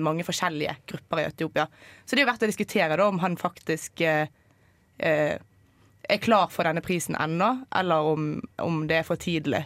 mange 0.00 0.24
forskjellige 0.24 0.76
grupper 0.86 1.20
i 1.20 1.24
Etiopia. 1.28 1.66
Så 2.04 2.14
det 2.14 2.22
er 2.22 2.26
jo 2.26 2.30
verdt 2.32 2.44
å 2.46 2.50
diskutere 2.50 2.96
da, 2.96 3.06
om 3.10 3.18
han 3.22 3.36
faktisk 3.36 4.00
eh, 4.06 4.28
eh, 4.98 5.38
er 6.08 6.18
klar 6.22 6.48
for 6.50 6.66
denne 6.66 6.82
prisen 6.84 7.16
ennå, 7.18 7.48
eller 7.78 8.08
om, 8.12 8.28
om 8.62 8.82
det 8.90 9.00
er 9.00 9.06
for 9.06 9.16
tidlig. 9.20 9.64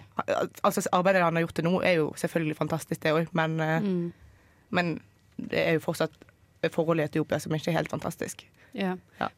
Altså, 0.62 0.84
Arbeidet 0.92 1.22
han 1.24 1.36
har 1.36 1.46
gjort 1.46 1.54
til 1.60 1.68
nå, 1.68 1.74
er 1.84 1.98
jo 2.00 2.10
selvfølgelig 2.16 2.56
fantastisk, 2.58 3.02
det 3.04 3.12
òg, 3.16 3.28
men, 3.36 3.60
eh, 3.60 3.80
Mm. 3.80 4.12
men 4.70 5.00
det 5.36 5.60
er 5.68 5.72
jo 5.76 5.84
fortsatt 5.84 6.12
forholdet 6.72 7.04
i 7.04 7.10
Etiopia 7.12 7.38
som 7.38 7.52
ikke 7.54 7.70
er 7.70 7.76
helt 7.78 7.92
fantastisk. 7.92 8.46
Ja. 8.74 8.96
Ja. 9.20 9.28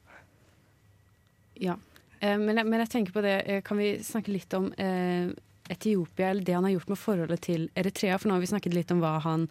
Ja. 1.61 1.75
Eh, 2.21 2.39
men, 2.39 2.55
men 2.69 2.81
jeg 2.85 2.91
tenker 2.93 3.13
på 3.15 3.23
det, 3.25 3.37
eh, 3.47 3.61
kan 3.67 3.79
vi 3.79 3.97
snakke 4.03 4.33
litt 4.33 4.55
om 4.55 4.71
eh, 4.79 5.29
Etiopia, 5.71 6.31
eller 6.31 6.47
det 6.47 6.55
han 6.57 6.65
har 6.65 6.73
gjort 6.77 6.89
med 6.95 6.99
forholdet 7.03 7.43
til 7.47 7.69
Eritrea? 7.79 8.19
For 8.19 8.31
nå 8.31 8.39
har 8.39 8.41
vi 8.45 8.51
snakket 8.53 8.75
litt 8.75 8.91
om 8.95 9.03
hva 9.03 9.19
han 9.27 9.49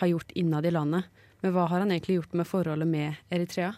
har 0.00 0.10
gjort 0.10 0.34
innad 0.38 0.66
i 0.66 0.72
landet. 0.74 1.04
Men 1.40 1.54
hva 1.54 1.66
har 1.70 1.82
han 1.84 1.92
egentlig 1.92 2.18
gjort 2.20 2.34
med 2.36 2.48
forholdet 2.48 2.88
med 2.88 3.14
Eritrea? 3.32 3.74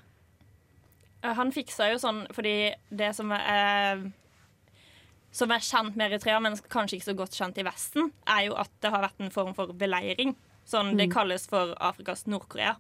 Eh, 1.22 1.34
Han 1.38 1.52
fiksa 1.54 1.90
jo 1.92 2.00
sånn 2.02 2.24
fordi 2.34 2.72
det 2.90 3.12
som 3.18 3.30
er 3.36 4.08
som 5.32 5.48
er 5.54 5.62
kjent 5.64 5.96
med 5.96 6.10
Eritrea, 6.10 6.40
men 6.44 6.58
kanskje 6.68 6.98
ikke 6.98 7.08
så 7.08 7.14
godt 7.16 7.36
kjent 7.38 7.56
i 7.56 7.64
Vesten, 7.64 8.10
er 8.28 8.50
jo 8.50 8.56
at 8.60 8.68
det 8.84 8.90
har 8.92 9.00
vært 9.06 9.22
en 9.24 9.30
form 9.32 9.54
for 9.56 9.72
beleiring. 9.72 10.34
Sånn 10.68 10.92
det 10.98 11.08
kalles 11.10 11.46
for 11.48 11.72
Afrikas 11.80 12.26
Nord-Korea. 12.28 12.74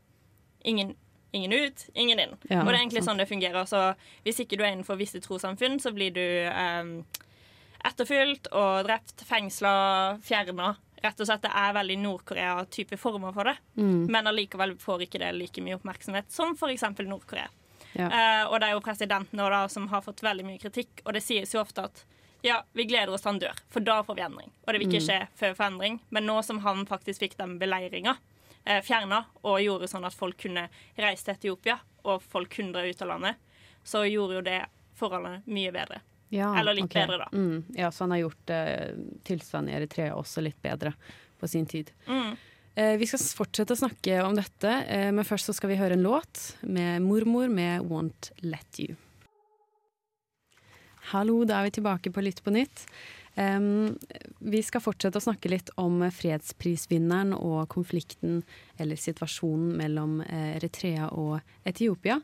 Ingen, 0.68 0.92
ingen 1.32 1.54
ut, 1.56 1.86
ingen 1.94 2.20
inn. 2.20 2.34
Ja, 2.50 2.60
og 2.60 2.68
det 2.68 2.74
er 2.76 2.82
egentlig 2.82 3.00
sant. 3.02 3.14
sånn 3.14 3.22
det 3.22 3.28
fungerer. 3.30 3.64
Så 3.64 3.80
hvis 4.26 4.42
ikke 4.44 4.58
du 4.60 4.66
er 4.66 4.74
innenfor 4.74 5.00
visse 5.00 5.22
trossamfunn, 5.24 5.80
så 5.80 5.94
blir 5.96 6.12
du 6.12 6.20
eh, 6.20 6.92
etterfulgt 7.88 8.52
og 8.52 8.84
drept, 8.86 9.24
fengsla, 9.26 9.72
fjerna. 10.22 10.74
Rett 11.02 11.20
og 11.20 11.26
slett, 11.26 11.42
Det 11.42 11.50
er 11.50 11.74
veldig 11.74 11.96
Nord-Korea-type 11.98 12.96
former 13.00 13.34
for 13.34 13.50
det. 13.50 13.56
Men 14.12 14.30
allikevel 14.30 14.76
får 14.78 15.08
ikke 15.08 15.18
det 15.22 15.32
like 15.34 15.64
mye 15.64 15.74
oppmerksomhet 15.80 16.30
som 16.30 16.54
f.eks. 16.54 16.84
Nord-Korea. 17.00 17.48
Ja. 17.92 18.06
Uh, 18.08 18.52
og 18.52 18.60
det 18.60 18.68
er 18.68 18.76
jo 18.76 18.84
presidenten 18.84 19.36
nå 19.36 19.48
da, 19.52 19.66
som 19.68 19.88
har 19.90 20.04
fått 20.04 20.22
veldig 20.24 20.46
mye 20.46 20.60
kritikk, 20.62 21.02
og 21.04 21.12
det 21.16 21.20
sies 21.24 21.52
jo 21.52 21.60
ofte 21.60 21.84
at 21.84 22.04
ja, 22.42 22.64
vi 22.72 22.86
gleder 22.90 23.12
oss 23.14 23.22
til 23.22 23.32
han 23.32 23.40
dør, 23.42 23.58
for 23.70 23.84
da 23.86 24.00
får 24.02 24.18
vi 24.18 24.24
endring. 24.24 24.52
Og 24.64 24.72
det 24.72 24.80
vil 24.80 24.88
ikke 24.88 25.04
skje 25.04 25.18
før 25.38 25.52
forandring. 25.58 26.00
Men 26.10 26.26
nå 26.26 26.40
som 26.42 26.58
han 26.64 26.82
faktisk 26.88 27.22
fikk 27.22 27.36
den 27.38 27.54
beleiringa 27.60 28.16
eh, 28.64 28.80
fjerna, 28.82 29.24
og 29.46 29.60
gjorde 29.62 29.90
sånn 29.90 30.08
at 30.08 30.16
folk 30.16 30.40
kunne 30.42 30.66
reise 30.98 31.28
til 31.28 31.36
Etiopia, 31.36 31.78
og 32.02 32.24
folk 32.32 32.50
kunne 32.56 32.74
dra 32.74 32.82
ut 32.82 33.04
av 33.04 33.12
landet, 33.12 33.52
så 33.86 34.02
gjorde 34.08 34.40
jo 34.40 34.46
det 34.48 34.58
forholdene 34.98 35.44
mye 35.46 35.74
bedre. 35.74 36.00
Ja, 36.32 36.48
Eller 36.58 36.74
litt 36.78 36.88
okay. 36.88 37.04
bedre, 37.04 37.26
da. 37.26 37.28
Mm, 37.36 37.64
ja, 37.76 37.90
så 37.92 38.06
han 38.06 38.14
har 38.14 38.22
gjort 38.22 38.50
eh, 38.50 38.94
tilstanden 39.28 39.68
i 39.68 39.76
Eritrea 39.76 40.14
også 40.16 40.40
litt 40.40 40.56
bedre 40.64 40.94
på 41.40 41.48
sin 41.50 41.66
tid. 41.68 41.90
Mm. 42.06 42.36
Eh, 42.74 42.94
vi 42.96 43.08
skal 43.10 43.20
fortsette 43.42 43.76
å 43.76 43.80
snakke 43.82 44.22
om 44.24 44.38
dette, 44.38 44.70
eh, 44.88 45.10
men 45.12 45.28
først 45.28 45.50
så 45.50 45.54
skal 45.58 45.74
vi 45.74 45.76
høre 45.76 45.98
en 45.98 46.06
låt 46.06 46.54
med 46.64 47.04
mormor 47.04 47.52
med 47.52 47.84
'Won't 47.84 48.30
Let 48.40 48.80
You'. 48.80 48.96
Hallo, 51.12 51.44
da 51.44 51.60
er 51.60 51.68
vi 51.68 51.76
tilbake 51.76 52.12
på 52.14 52.24
Lytt 52.24 52.40
på 52.40 52.54
nytt. 52.54 52.86
Um, 53.34 53.98
vi 54.38 54.60
skal 54.62 54.80
fortsette 54.84 55.16
å 55.16 55.24
snakke 55.24 55.48
litt 55.48 55.70
om 55.80 56.00
fredsprisvinneren 56.12 57.32
og 57.36 57.68
konflikten, 57.72 58.42
eller 58.78 58.96
situasjonen, 58.96 59.76
mellom 59.76 60.20
eh, 60.20 60.56
Eritrea 60.56 61.08
og 61.12 61.40
Etiopia. 61.64 62.20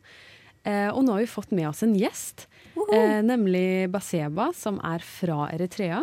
Eh, 0.68 0.88
og 0.92 1.04
nå 1.04 1.16
har 1.16 1.24
vi 1.24 1.30
fått 1.30 1.52
med 1.56 1.68
oss 1.70 1.82
en 1.86 1.94
gjest, 1.96 2.46
eh, 2.92 3.20
nemlig 3.24 3.88
Baseba, 3.92 4.50
som 4.56 4.80
er 4.84 5.04
fra 5.04 5.48
Eritrea. 5.54 6.02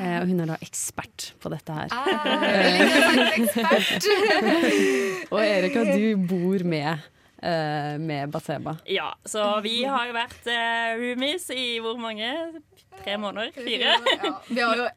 Eh, 0.00 0.16
og 0.22 0.30
hun 0.30 0.40
er 0.42 0.48
da 0.48 0.56
ekspert 0.64 1.34
på 1.42 1.50
dette 1.52 1.74
her. 1.76 1.88
og 5.32 5.40
Erika, 5.44 5.80
du 5.92 6.16
bor 6.30 6.64
med, 6.64 6.98
eh, 7.42 7.98
med 8.00 8.30
Baseba. 8.32 8.76
Ja, 8.88 9.10
så 9.28 9.60
vi 9.64 9.84
har 9.84 10.06
jo 10.08 10.12
vært 10.16 10.46
eh, 10.48 10.96
roomies 11.02 11.50
i 11.54 11.78
hvor 11.84 11.96
mange? 12.00 12.32
Tre 13.02 13.18
måneder? 13.20 13.52
Fire? 13.54 13.98
Ja, 14.24 14.32
vi 14.48 14.60
har 14.64 14.76
jo 14.80 14.88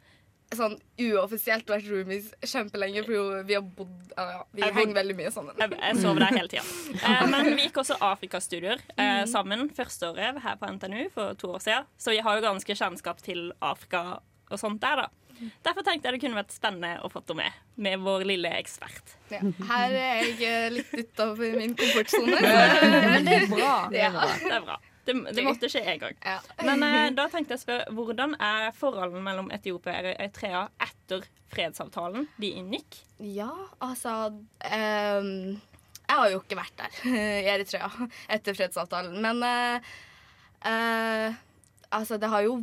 sånn 0.58 0.76
uoffisielt 1.04 1.70
vært 1.70 1.88
roomies 1.92 2.30
kjempelenge, 2.46 3.04
for 3.08 3.42
vi 3.48 3.58
har 3.58 3.64
bodd 3.64 4.14
ja, 4.14 4.44
Vi 4.54 4.64
Jeg 4.64 4.76
henger 4.78 4.98
veldig 5.00 5.16
mye 5.18 5.32
sammen. 5.34 5.58
Jeg, 5.60 5.74
jeg 5.80 6.02
sover 6.02 6.26
der 6.26 6.38
hele 6.38 6.52
tida. 6.52 6.66
Eh, 7.04 7.26
men 7.28 7.50
vi 7.58 7.66
gikk 7.66 7.82
også 7.82 7.98
Afrikastudier 8.06 8.80
eh, 8.96 9.24
sammen 9.30 9.68
første 9.76 10.12
året 10.14 10.40
her 10.44 10.56
på 10.60 10.70
NTNU 10.76 11.10
for 11.14 11.34
to 11.40 11.50
år 11.56 11.64
siden. 11.64 11.90
Så 12.00 12.14
vi 12.16 12.22
har 12.24 12.38
jo 12.40 12.46
ganske 12.46 12.78
kjennskap 12.80 13.20
til 13.26 13.52
Afrika 13.64 14.22
og 14.54 14.62
sånt 14.62 14.82
der, 14.84 15.04
da. 15.04 15.10
Derfor 15.66 15.84
tenkte 15.84 16.08
jeg 16.08 16.18
det 16.18 16.22
kunne 16.24 16.38
vært 16.38 16.54
spennende 16.54 16.94
å 17.04 17.10
få 17.12 17.24
henne 17.24 17.42
med, 17.42 17.60
med 17.86 18.04
vår 18.06 18.26
lille 18.30 18.52
ekspert. 18.60 19.16
Ja. 19.34 19.42
Her 19.72 19.96
er 19.98 20.32
jeg 20.40 20.74
litt 20.78 20.94
utafor 20.94 21.58
min 21.58 21.74
komfortsone. 21.80 22.40
Men 22.40 23.28
det 23.28 23.38
er 23.42 23.48
bra. 23.52 23.76
Ja. 23.92 24.12
Det 24.44 24.54
er 24.60 24.68
bra. 24.68 24.78
Det, 25.06 25.14
det 25.36 25.44
måtte 25.44 25.68
skje 25.72 25.82
en 25.94 26.00
gang. 26.00 26.18
Ja. 26.24 26.38
Men 26.64 26.84
eh, 26.88 27.10
da 27.18 27.28
tenkte 27.32 27.56
jeg 27.56 27.62
å 27.62 27.64
spørre, 27.66 27.96
hvordan 27.98 28.36
er 28.40 28.70
forholdene 28.78 29.24
mellom 29.26 29.52
Etiopia 29.56 30.00
og 30.00 30.14
Eritrea 30.14 30.64
etter 30.86 31.26
fredsavtalen 31.54 32.28
de 32.42 32.54
inngikk? 32.62 33.02
Ja, 33.24 33.52
altså 33.84 34.16
ehm, 34.66 35.60
Jeg 36.08 36.18
har 36.20 36.32
jo 36.32 36.40
ikke 36.42 36.60
vært 36.60 36.80
der 36.80 37.02
i 37.44 37.52
Eritrea 37.54 37.92
etter 38.32 38.58
fredsavtalen, 38.58 39.20
men 39.24 39.44
eh, 39.48 39.92
eh, 40.72 41.42
Altså, 41.94 42.18
det 42.18 42.32
har 42.32 42.48
jo 42.48 42.62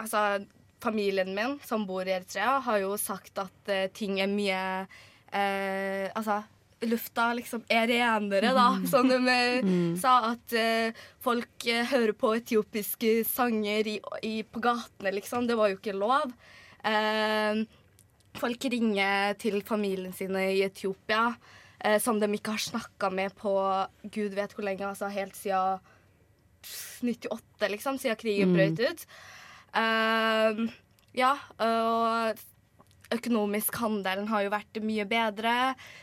Altså, 0.00 0.42
familien 0.82 1.30
min 1.36 1.58
som 1.62 1.84
bor 1.86 2.08
i 2.08 2.16
Eritrea, 2.16 2.56
har 2.64 2.80
jo 2.82 2.96
sagt 2.98 3.38
at 3.38 3.70
eh, 3.70 3.90
ting 3.94 4.18
er 4.24 4.32
mye 4.32 4.62
eh, 5.30 6.08
Altså 6.16 6.40
lufta 6.88 7.28
liksom 7.38 7.62
er 7.72 7.86
renere, 7.90 8.54
da. 8.56 8.68
Som 8.90 9.10
de 9.10 9.18
mm. 9.20 9.92
sa, 10.00 10.32
at 10.32 10.56
uh, 10.56 11.04
folk 11.22 11.68
uh, 11.68 11.84
hører 11.92 12.14
på 12.18 12.34
etiopiske 12.40 13.20
sanger 13.28 13.92
i, 13.94 13.98
i, 14.26 14.34
på 14.42 14.62
gatene, 14.64 15.14
liksom. 15.18 15.46
Det 15.50 15.58
var 15.58 15.72
jo 15.72 15.78
ikke 15.80 15.96
lov. 15.96 16.34
Uh, 16.82 17.62
folk 18.38 18.68
ringer 18.72 19.34
til 19.40 19.60
familien 19.66 20.12
sine 20.16 20.46
i 20.54 20.62
Etiopia, 20.64 21.32
eh, 21.84 21.98
som 22.02 22.20
de 22.20 22.30
ikke 22.32 22.54
har 22.56 22.64
snakka 22.64 23.10
med 23.12 23.34
på 23.38 23.52
gud 24.04 24.36
vet 24.36 24.54
hvor 24.54 24.66
lenge, 24.66 24.86
altså 24.88 25.10
helt 25.12 25.36
siden 25.36 25.82
98, 27.02 27.68
liksom, 27.72 27.98
siden 27.98 28.20
krigen 28.20 28.54
brøt 28.54 28.80
ut. 28.80 29.06
Eh, 29.82 30.64
ja, 31.18 31.34
og 31.58 32.42
økonomisk 33.16 33.76
handelen 33.82 34.28
har 34.30 34.44
jo 34.46 34.52
vært 34.52 34.82
mye 34.84 35.06
bedre. 35.08 35.54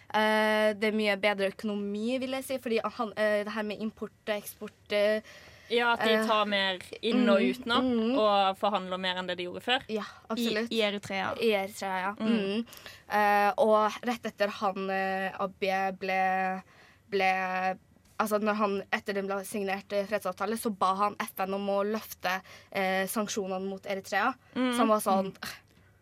Eh, 0.10 0.72
det 0.80 0.90
er 0.90 0.98
mye 0.98 1.16
bedre 1.22 1.52
økonomi, 1.54 2.18
vil 2.22 2.36
jeg 2.40 2.48
si, 2.48 2.60
fordi 2.62 2.82
han, 2.84 3.14
eh, 3.18 3.42
det 3.48 3.56
her 3.56 3.66
med 3.68 3.82
import 3.84 4.18
og 4.28 4.36
eksport 4.36 4.96
eh, 4.98 5.22
Ja, 5.70 5.92
At 5.94 6.02
de 6.02 6.16
tar 6.26 6.48
mer 6.50 6.80
inn 7.06 7.28
og 7.30 7.44
mm, 7.44 7.50
ut 7.50 7.68
nå, 7.70 7.76
mm. 7.86 8.14
og 8.18 8.58
forhandler 8.58 8.98
mer 8.98 9.20
enn 9.22 9.28
det 9.30 9.36
de 9.38 9.46
gjorde 9.46 9.62
før. 9.62 9.84
Ja, 9.94 10.06
absolutt. 10.26 10.72
I 10.74 10.80
Eritrea. 10.88 11.28
I 11.38 11.52
Eritrea, 11.60 12.00
ja. 12.08 12.14
Mm. 12.18 12.64
Uh, 13.06 13.52
og 13.62 14.00
rett 14.10 14.26
etter 14.26 14.50
han 14.64 14.90
uh, 14.90 15.44
Abiy 15.46 15.94
ble, 16.02 16.18
ble 17.14 17.30
Altså 18.20 18.36
når 18.42 18.58
han 18.60 18.74
etter 18.92 19.16
den 19.16 19.30
ble 19.30 19.38
signert 19.48 19.94
fredsavtale, 20.10 20.58
så 20.60 20.74
ba 20.76 20.90
han 21.06 21.14
FN 21.24 21.54
om 21.56 21.70
å 21.72 21.78
løfte 21.88 22.34
uh, 22.42 23.06
sanksjonene 23.08 23.70
mot 23.70 23.86
Eritrea. 23.86 24.34
Mm. 24.58 24.74
Som 24.76 24.92
var 24.92 25.06
sånn 25.06 25.30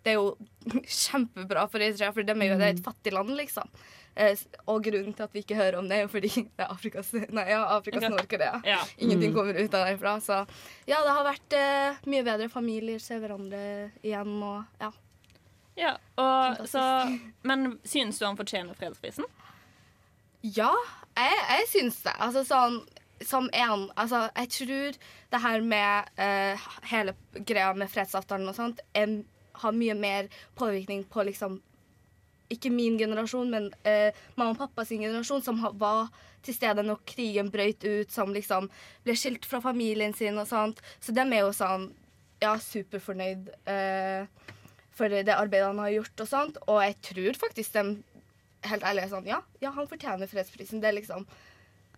Det 0.03 0.13
er 0.13 0.19
jo 0.19 0.33
kjempebra 1.01 1.67
for 1.71 1.83
Eritrea, 1.83 2.11
for 2.15 2.23
de 2.27 2.33
er 2.35 2.51
jo 2.51 2.57
det 2.59 2.67
er 2.67 2.73
Mm. 2.73 2.79
et 2.79 2.83
fattig 2.85 3.13
land, 3.13 3.29
liksom. 3.37 3.69
Eh, 4.17 4.35
og 4.65 4.83
grunnen 4.83 5.13
til 5.13 5.23
at 5.27 5.33
vi 5.33 5.43
ikke 5.43 5.55
hører 5.59 5.77
om 5.77 5.87
det, 5.89 5.97
er 5.97 6.01
jo 6.07 6.11
fordi 6.13 6.29
det 6.57 6.63
er 6.65 6.71
Afrikas, 6.73 7.11
nei, 7.29 7.43
ja, 7.51 7.63
Afrikas 7.77 8.07
Nord-Korea. 8.09 8.61
Ja. 8.65 8.79
Ingenting 8.97 9.33
kommer 9.35 9.53
ut 9.59 9.73
av 9.77 9.85
derfra. 9.91 10.15
Så 10.21 10.39
ja, 10.89 11.01
det 11.05 11.13
har 11.17 11.27
vært 11.27 11.57
eh, 11.57 11.99
mye 12.09 12.23
bedre. 12.25 12.49
Familier 12.49 12.99
ser 13.03 13.19
hverandre 13.21 13.91
igjen 14.01 14.37
og 14.41 14.63
ja. 14.81 14.91
Ja, 15.77 15.91
og 16.17 16.63
så, 16.65 16.81
Men 17.45 17.75
synes 17.85 18.17
du 18.17 18.25
han 18.25 18.37
fortjener 18.39 18.73
fredsprisen? 18.73 19.27
Ja, 20.41 20.71
jeg, 21.17 21.37
jeg 21.51 21.67
syns 21.69 21.99
det. 22.05 22.13
Altså 22.17 22.41
sånn 22.47 22.79
som 23.25 23.47
en 23.53 23.87
Altså, 23.97 24.23
jeg 24.37 24.49
tror 24.53 24.97
det 25.33 25.41
her 25.43 25.61
med 25.65 26.09
eh, 26.21 26.65
hele 26.91 27.13
greia 27.45 27.71
med 27.77 27.89
fredsavtalen 27.93 28.49
og 28.49 28.57
sånt 28.57 28.81
er, 28.97 29.19
har 29.61 29.75
mye 29.75 29.95
mer 29.97 30.29
påvirkning 30.55 31.05
på 31.11 31.25
liksom 31.27 31.61
Ikke 32.49 32.69
min 32.71 32.95
generasjon, 32.95 33.49
men 33.51 33.65
eh, 33.83 34.15
mamma 34.35 34.53
og 34.53 34.59
pappa 34.61 34.85
sin 34.87 35.01
generasjon, 35.03 35.41
som 35.43 35.57
var 35.75 36.07
til 36.45 36.55
stede 36.55 36.85
når 36.85 37.01
krigen 37.03 37.49
brøt 37.51 37.83
ut, 37.83 38.11
som 38.11 38.31
liksom 38.31 38.69
ble 39.03 39.15
skilt 39.19 39.43
fra 39.45 39.59
familien 39.59 40.13
sin 40.15 40.39
og 40.39 40.47
sånt. 40.47 40.79
Så 41.03 41.11
dem 41.11 41.33
er 41.33 41.43
jo 41.43 41.55
sånn 41.55 41.89
Ja, 42.39 42.53
superfornøyd 42.61 43.49
eh, 43.65 44.29
for 44.93 45.09
det 45.09 45.33
arbeidet 45.33 45.67
han 45.67 45.79
har 45.81 45.89
gjort 45.95 46.23
og 46.23 46.29
sånt. 46.29 46.59
Og 46.69 46.81
jeg 46.85 46.95
tror 47.09 47.39
faktisk 47.41 47.73
dem 47.73 47.91
helt 48.65 48.85
ærlig 48.85 49.05
er 49.05 49.11
sånn 49.11 49.29
Ja, 49.29 49.41
ja 49.61 49.73
han 49.75 49.89
fortjener 49.89 50.29
fredsprisen. 50.29 50.81
Det 50.81 50.91
er 50.91 50.99
liksom 51.01 51.27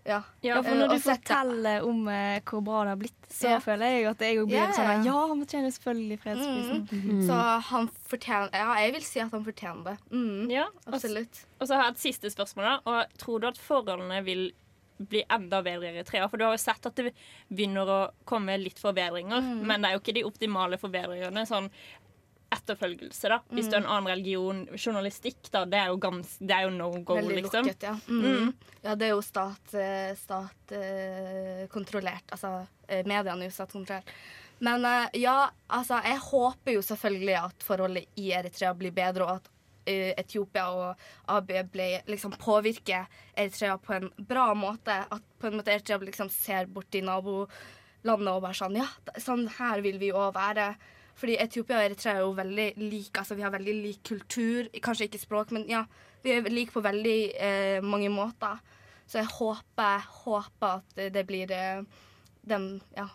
Ja. 0.06 0.22
Ja, 0.42 0.62
for 0.64 0.70
Eh, 0.72 0.78
når 0.80 0.88
du 0.96 1.00
forteller 1.04 1.84
om 1.86 2.08
uh, 2.08 2.40
hvor 2.48 2.62
bra 2.64 2.84
det 2.84 2.90
har 2.90 2.96
blitt, 2.98 3.28
så 3.30 3.50
Ja. 3.52 3.60
føler 3.60 3.86
jeg 3.92 4.06
at 4.10 4.20
jeg 4.20 4.38
òg 4.40 4.48
blir 4.48 4.56
Ja, 4.58 4.72
sånn 4.72 5.04
ja. 5.06 5.28
Han 5.28 5.42
fortjener 5.46 5.72
selvfølgelig 5.76 6.20
fredsprisen. 6.24 6.88
Mm. 6.90 7.28
Så 7.28 7.62
han 7.70 7.90
fortjener 8.10 8.50
Ja, 8.54 8.74
jeg 8.80 8.94
vil 8.94 9.02
si 9.04 9.20
at 9.20 9.32
han 9.32 9.46
fortjener 9.46 9.84
det. 9.84 9.98
Mm. 10.12 10.50
Ja, 10.52 10.66
Absolutt. 10.88 11.46
og 11.60 11.68
så 11.68 11.76
har 11.76 11.84
jeg 11.84 11.92
et 11.92 11.98
siste 12.08 12.32
spørsmål. 12.34 12.64
da 12.66 12.80
Og 12.86 13.06
Tror 13.18 13.40
du 13.42 13.48
at 13.48 13.58
forholdene 13.58 14.24
vil 14.26 14.52
bli 15.00 15.24
enda 15.30 15.62
bedre 15.64 15.84
i 15.88 15.98
Eritrea? 15.98 16.28
For 16.28 16.38
du 16.38 16.44
har 16.44 16.52
jo 16.54 16.58
sett 16.58 16.86
at 16.86 16.96
det 16.96 17.14
begynner 17.54 17.86
å 17.88 18.12
komme 18.26 18.58
litt 18.60 18.80
forbedringer, 18.80 19.40
Mm. 19.42 19.62
men 19.66 19.82
det 19.82 19.90
er 19.92 19.94
jo 19.94 20.00
ikke 20.02 20.14
de 20.16 20.24
optimale 20.26 20.78
forbedringene. 20.78 21.46
Sånn 21.48 21.70
etterfølgelse, 22.52 23.30
da. 23.30 23.40
Hvis 23.54 23.70
du 23.70 23.76
er 23.76 23.82
en 23.82 23.84
Mm. 23.84 23.92
annen 23.96 24.08
religion, 24.12 24.60
journalistikk, 24.76 25.52
da, 25.52 25.66
det 25.66 25.78
er 25.80 25.88
jo, 25.88 25.98
gans, 25.98 26.38
det 26.40 26.52
er 26.52 26.64
jo 26.64 26.70
no 26.72 26.90
go, 27.04 27.16
Veldig 27.16 27.44
liksom. 27.44 27.66
lukket, 27.66 27.84
ja. 27.84 27.96
Mm. 28.08 28.54
Ja, 28.84 28.96
det 28.96 29.06
er 29.08 29.14
jo 29.14 29.22
stat, 29.22 29.74
eh, 29.74 30.16
stat 30.16 30.72
eh, 30.72 31.68
kontrollert. 31.68 32.26
Altså 32.32 32.68
eh, 32.88 33.04
mediene 33.06 33.44
er 33.46 33.50
jo 33.50 33.56
statskontrollert. 33.58 34.10
Men 34.62 34.84
eh, 34.86 35.08
ja, 35.22 35.50
altså 35.70 36.02
jeg 36.04 36.18
håper 36.20 36.74
jo 36.74 36.82
selvfølgelig 36.82 37.38
at 37.46 37.64
forholdet 37.64 38.06
i 38.18 38.32
Eritrea 38.36 38.74
blir 38.74 38.92
bedre, 38.92 39.24
og 39.24 39.36
at 39.38 39.50
eh, 39.88 40.14
Etiopia 40.18 40.66
og 40.72 40.96
AB 41.28 41.54
ble, 41.72 42.02
liksom 42.08 42.32
påvirker 42.38 43.06
Eritrea 43.38 43.78
på 43.78 43.94
en 43.96 44.10
bra 44.20 44.54
måte. 44.54 45.06
At 45.12 45.22
på 45.40 45.48
en 45.48 45.58
måte 45.62 45.72
Eritrea 45.72 45.98
liksom 46.00 46.30
ser 46.30 46.66
bort 46.68 46.94
i 46.96 47.02
nabolandet 47.02 48.34
og 48.34 48.42
bare 48.42 48.54
sånn 48.58 48.76
Ja, 48.80 48.88
sånn 49.18 49.48
her 49.60 49.82
vil 49.86 50.00
vi 50.02 50.12
òg 50.12 50.34
være. 50.34 50.76
Fordi 51.20 51.36
Etiopia 51.44 51.78
og 51.82 51.86
Eritrea 51.90 52.14
er 52.16 52.24
jo 52.24 52.32
veldig 52.38 52.68
like. 52.80 53.20
Altså, 53.20 53.36
vi 53.36 53.44
har 53.44 53.52
veldig 53.52 53.74
lik 53.84 54.02
kultur. 54.08 54.70
Kanskje 54.80 55.10
ikke 55.10 55.20
språk, 55.20 55.52
men 55.52 55.66
ja, 55.68 55.84
vi 56.24 56.32
er 56.38 56.48
like 56.50 56.72
på 56.72 56.84
veldig 56.86 57.18
eh, 57.36 57.80
mange 57.84 58.10
måter. 58.14 58.60
Så 59.10 59.20
jeg 59.20 59.28
håper, 59.36 60.04
håper 60.24 60.68
at 60.80 61.14
det- 61.14 61.26
blir 61.28 61.52
eh, 61.52 61.82
dem 62.48 62.82
ja, 62.96 63.08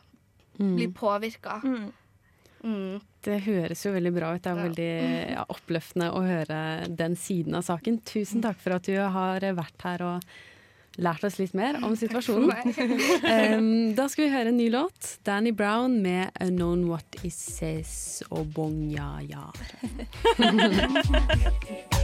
blir 0.59 0.93
påvirka. 0.93 1.61
Mm. 1.65 1.93
Mm. 2.65 3.01
Det 3.25 3.41
høres 3.45 3.83
jo 3.85 3.93
veldig 3.93 4.13
bra 4.15 4.35
ut. 4.35 4.43
Det 4.43 4.51
er 4.53 4.57
Ja. 4.57 4.63
veldig 4.69 5.31
ja, 5.35 5.45
oppløftende 5.49 6.11
å 6.13 6.23
høre 6.25 6.89
den 6.97 7.15
siden 7.17 7.55
av 7.55 7.63
saken. 7.65 8.01
Tusen 8.05 8.43
takk 8.43 8.57
for 8.61 8.73
at 8.77 8.83
du 8.83 8.97
har 8.97 9.41
vært 9.41 9.83
her 9.83 10.03
og 10.03 10.23
lært 10.97 11.25
oss 11.27 11.39
litt 11.41 11.55
mer 11.59 11.81
om 11.83 11.97
situasjonen. 11.99 12.51
Um, 13.25 13.95
da 13.99 14.09
skal 14.11 14.27
vi 14.27 14.31
høre 14.35 14.53
en 14.53 14.59
ny 14.61 14.69
låt. 14.73 15.19
Danny 15.27 15.53
Brown 15.53 16.01
med 16.03 16.31
'Unknown 16.41 16.87
What 16.91 17.21
It 17.23 17.33
Says 17.35 18.23
Obonya 18.31 19.21
Yar'. 19.27 19.55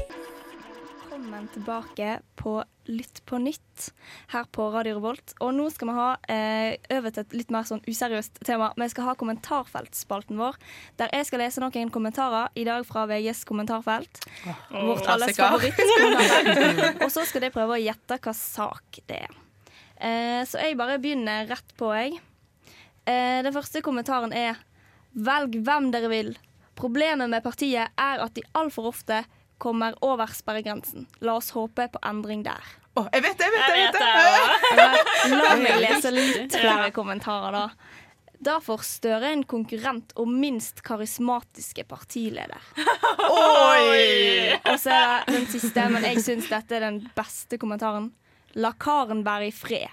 Velkommen 1.21 1.49
tilbake 1.53 2.21
på 2.41 2.53
Lytt 2.89 3.19
på 3.29 3.37
nytt 3.39 3.91
her 4.33 4.47
på 4.57 4.71
Radio 4.73 4.95
Revolt. 4.97 5.35
Og 5.45 5.51
nå 5.53 5.67
skal 5.69 5.91
vi 5.91 5.95
ha 5.99 6.07
eh, 6.33 6.79
over 6.97 7.13
til 7.13 7.27
et 7.27 7.35
litt 7.37 7.51
mer 7.53 7.67
sånn 7.69 7.83
useriøst 7.85 8.39
tema. 8.49 8.71
Vi 8.81 8.87
skal 8.89 9.05
ha 9.11 9.13
kommentarfeltspalten 9.21 10.41
vår, 10.41 10.57
der 10.97 11.13
jeg 11.13 11.27
skal 11.29 11.43
lese 11.45 11.61
noen 11.61 11.93
kommentarer 11.93 12.49
i 12.57 12.65
dag 12.65 12.87
fra 12.89 13.03
VGs 13.11 13.43
kommentarfelt. 13.51 14.23
Vårt 14.73 15.11
alles 15.13 15.37
favorittkommentarfelt. 15.37 17.05
Og 17.05 17.13
så 17.13 17.27
skal 17.29 17.45
de 17.45 17.51
prøve 17.53 17.77
å 17.77 17.83
gjette 17.83 18.17
hva 18.25 18.35
sak 18.39 19.03
det 19.13 19.19
er. 19.27 19.35
Eh, 20.01 20.41
så 20.49 20.65
jeg 20.65 20.79
bare 20.81 20.97
begynner 21.05 21.51
rett 21.53 21.77
på, 21.77 21.91
jeg. 22.01 22.17
Eh, 23.05 23.43
den 23.45 23.53
første 23.59 23.85
kommentaren 23.85 24.33
er 24.33 24.65
Velg 25.13 25.61
hvem 25.69 25.93
dere 25.93 26.09
vil. 26.09 26.33
Problemet 26.81 27.29
med 27.29 27.45
partiet 27.45 27.93
er 27.93 28.25
at 28.25 28.33
de 28.41 28.47
altfor 28.57 28.89
ofte 28.95 29.21
kommer 29.61 29.97
over 30.05 30.33
sperregrensen. 30.35 31.07
La 31.25 31.37
oss 31.39 31.53
håpe 31.57 31.89
på 31.93 32.03
endring 32.07 32.45
der. 32.47 32.77
Å, 32.99 33.07
jeg 33.15 33.23
vet 33.23 33.39
det, 33.39 33.47
jeg 33.47 33.55
vet 33.55 33.67
det! 33.71 34.07
Jeg 34.11 34.21
Jeg 34.67 34.79
vet 34.81 35.11
det. 35.31 35.39
La 35.45 35.57
meg 35.61 35.83
lese 35.85 36.11
litt 36.15 36.57
flere 36.57 36.89
kommentarer, 36.95 37.55
da. 37.55 37.99
Da 38.41 38.57
får 38.65 38.85
Støre 38.89 39.35
en 39.35 39.43
konkurrent 39.45 40.15
og 40.19 40.29
minst 40.33 40.81
karismatiske 40.87 41.85
partileder. 41.89 42.71
Oi! 43.29 44.57
Og 44.65 44.77
så 44.81 44.97
er 44.97 45.27
det 45.29 45.37
den 45.37 45.49
siste, 45.53 45.85
men 45.93 46.07
jeg 46.09 46.25
syns 46.25 46.49
dette 46.49 46.79
er 46.79 46.87
den 46.89 47.03
beste 47.17 47.61
kommentaren. 47.61 48.11
La 48.57 48.73
karen 48.81 49.21
være 49.27 49.51
i 49.51 49.55
fred. 49.55 49.93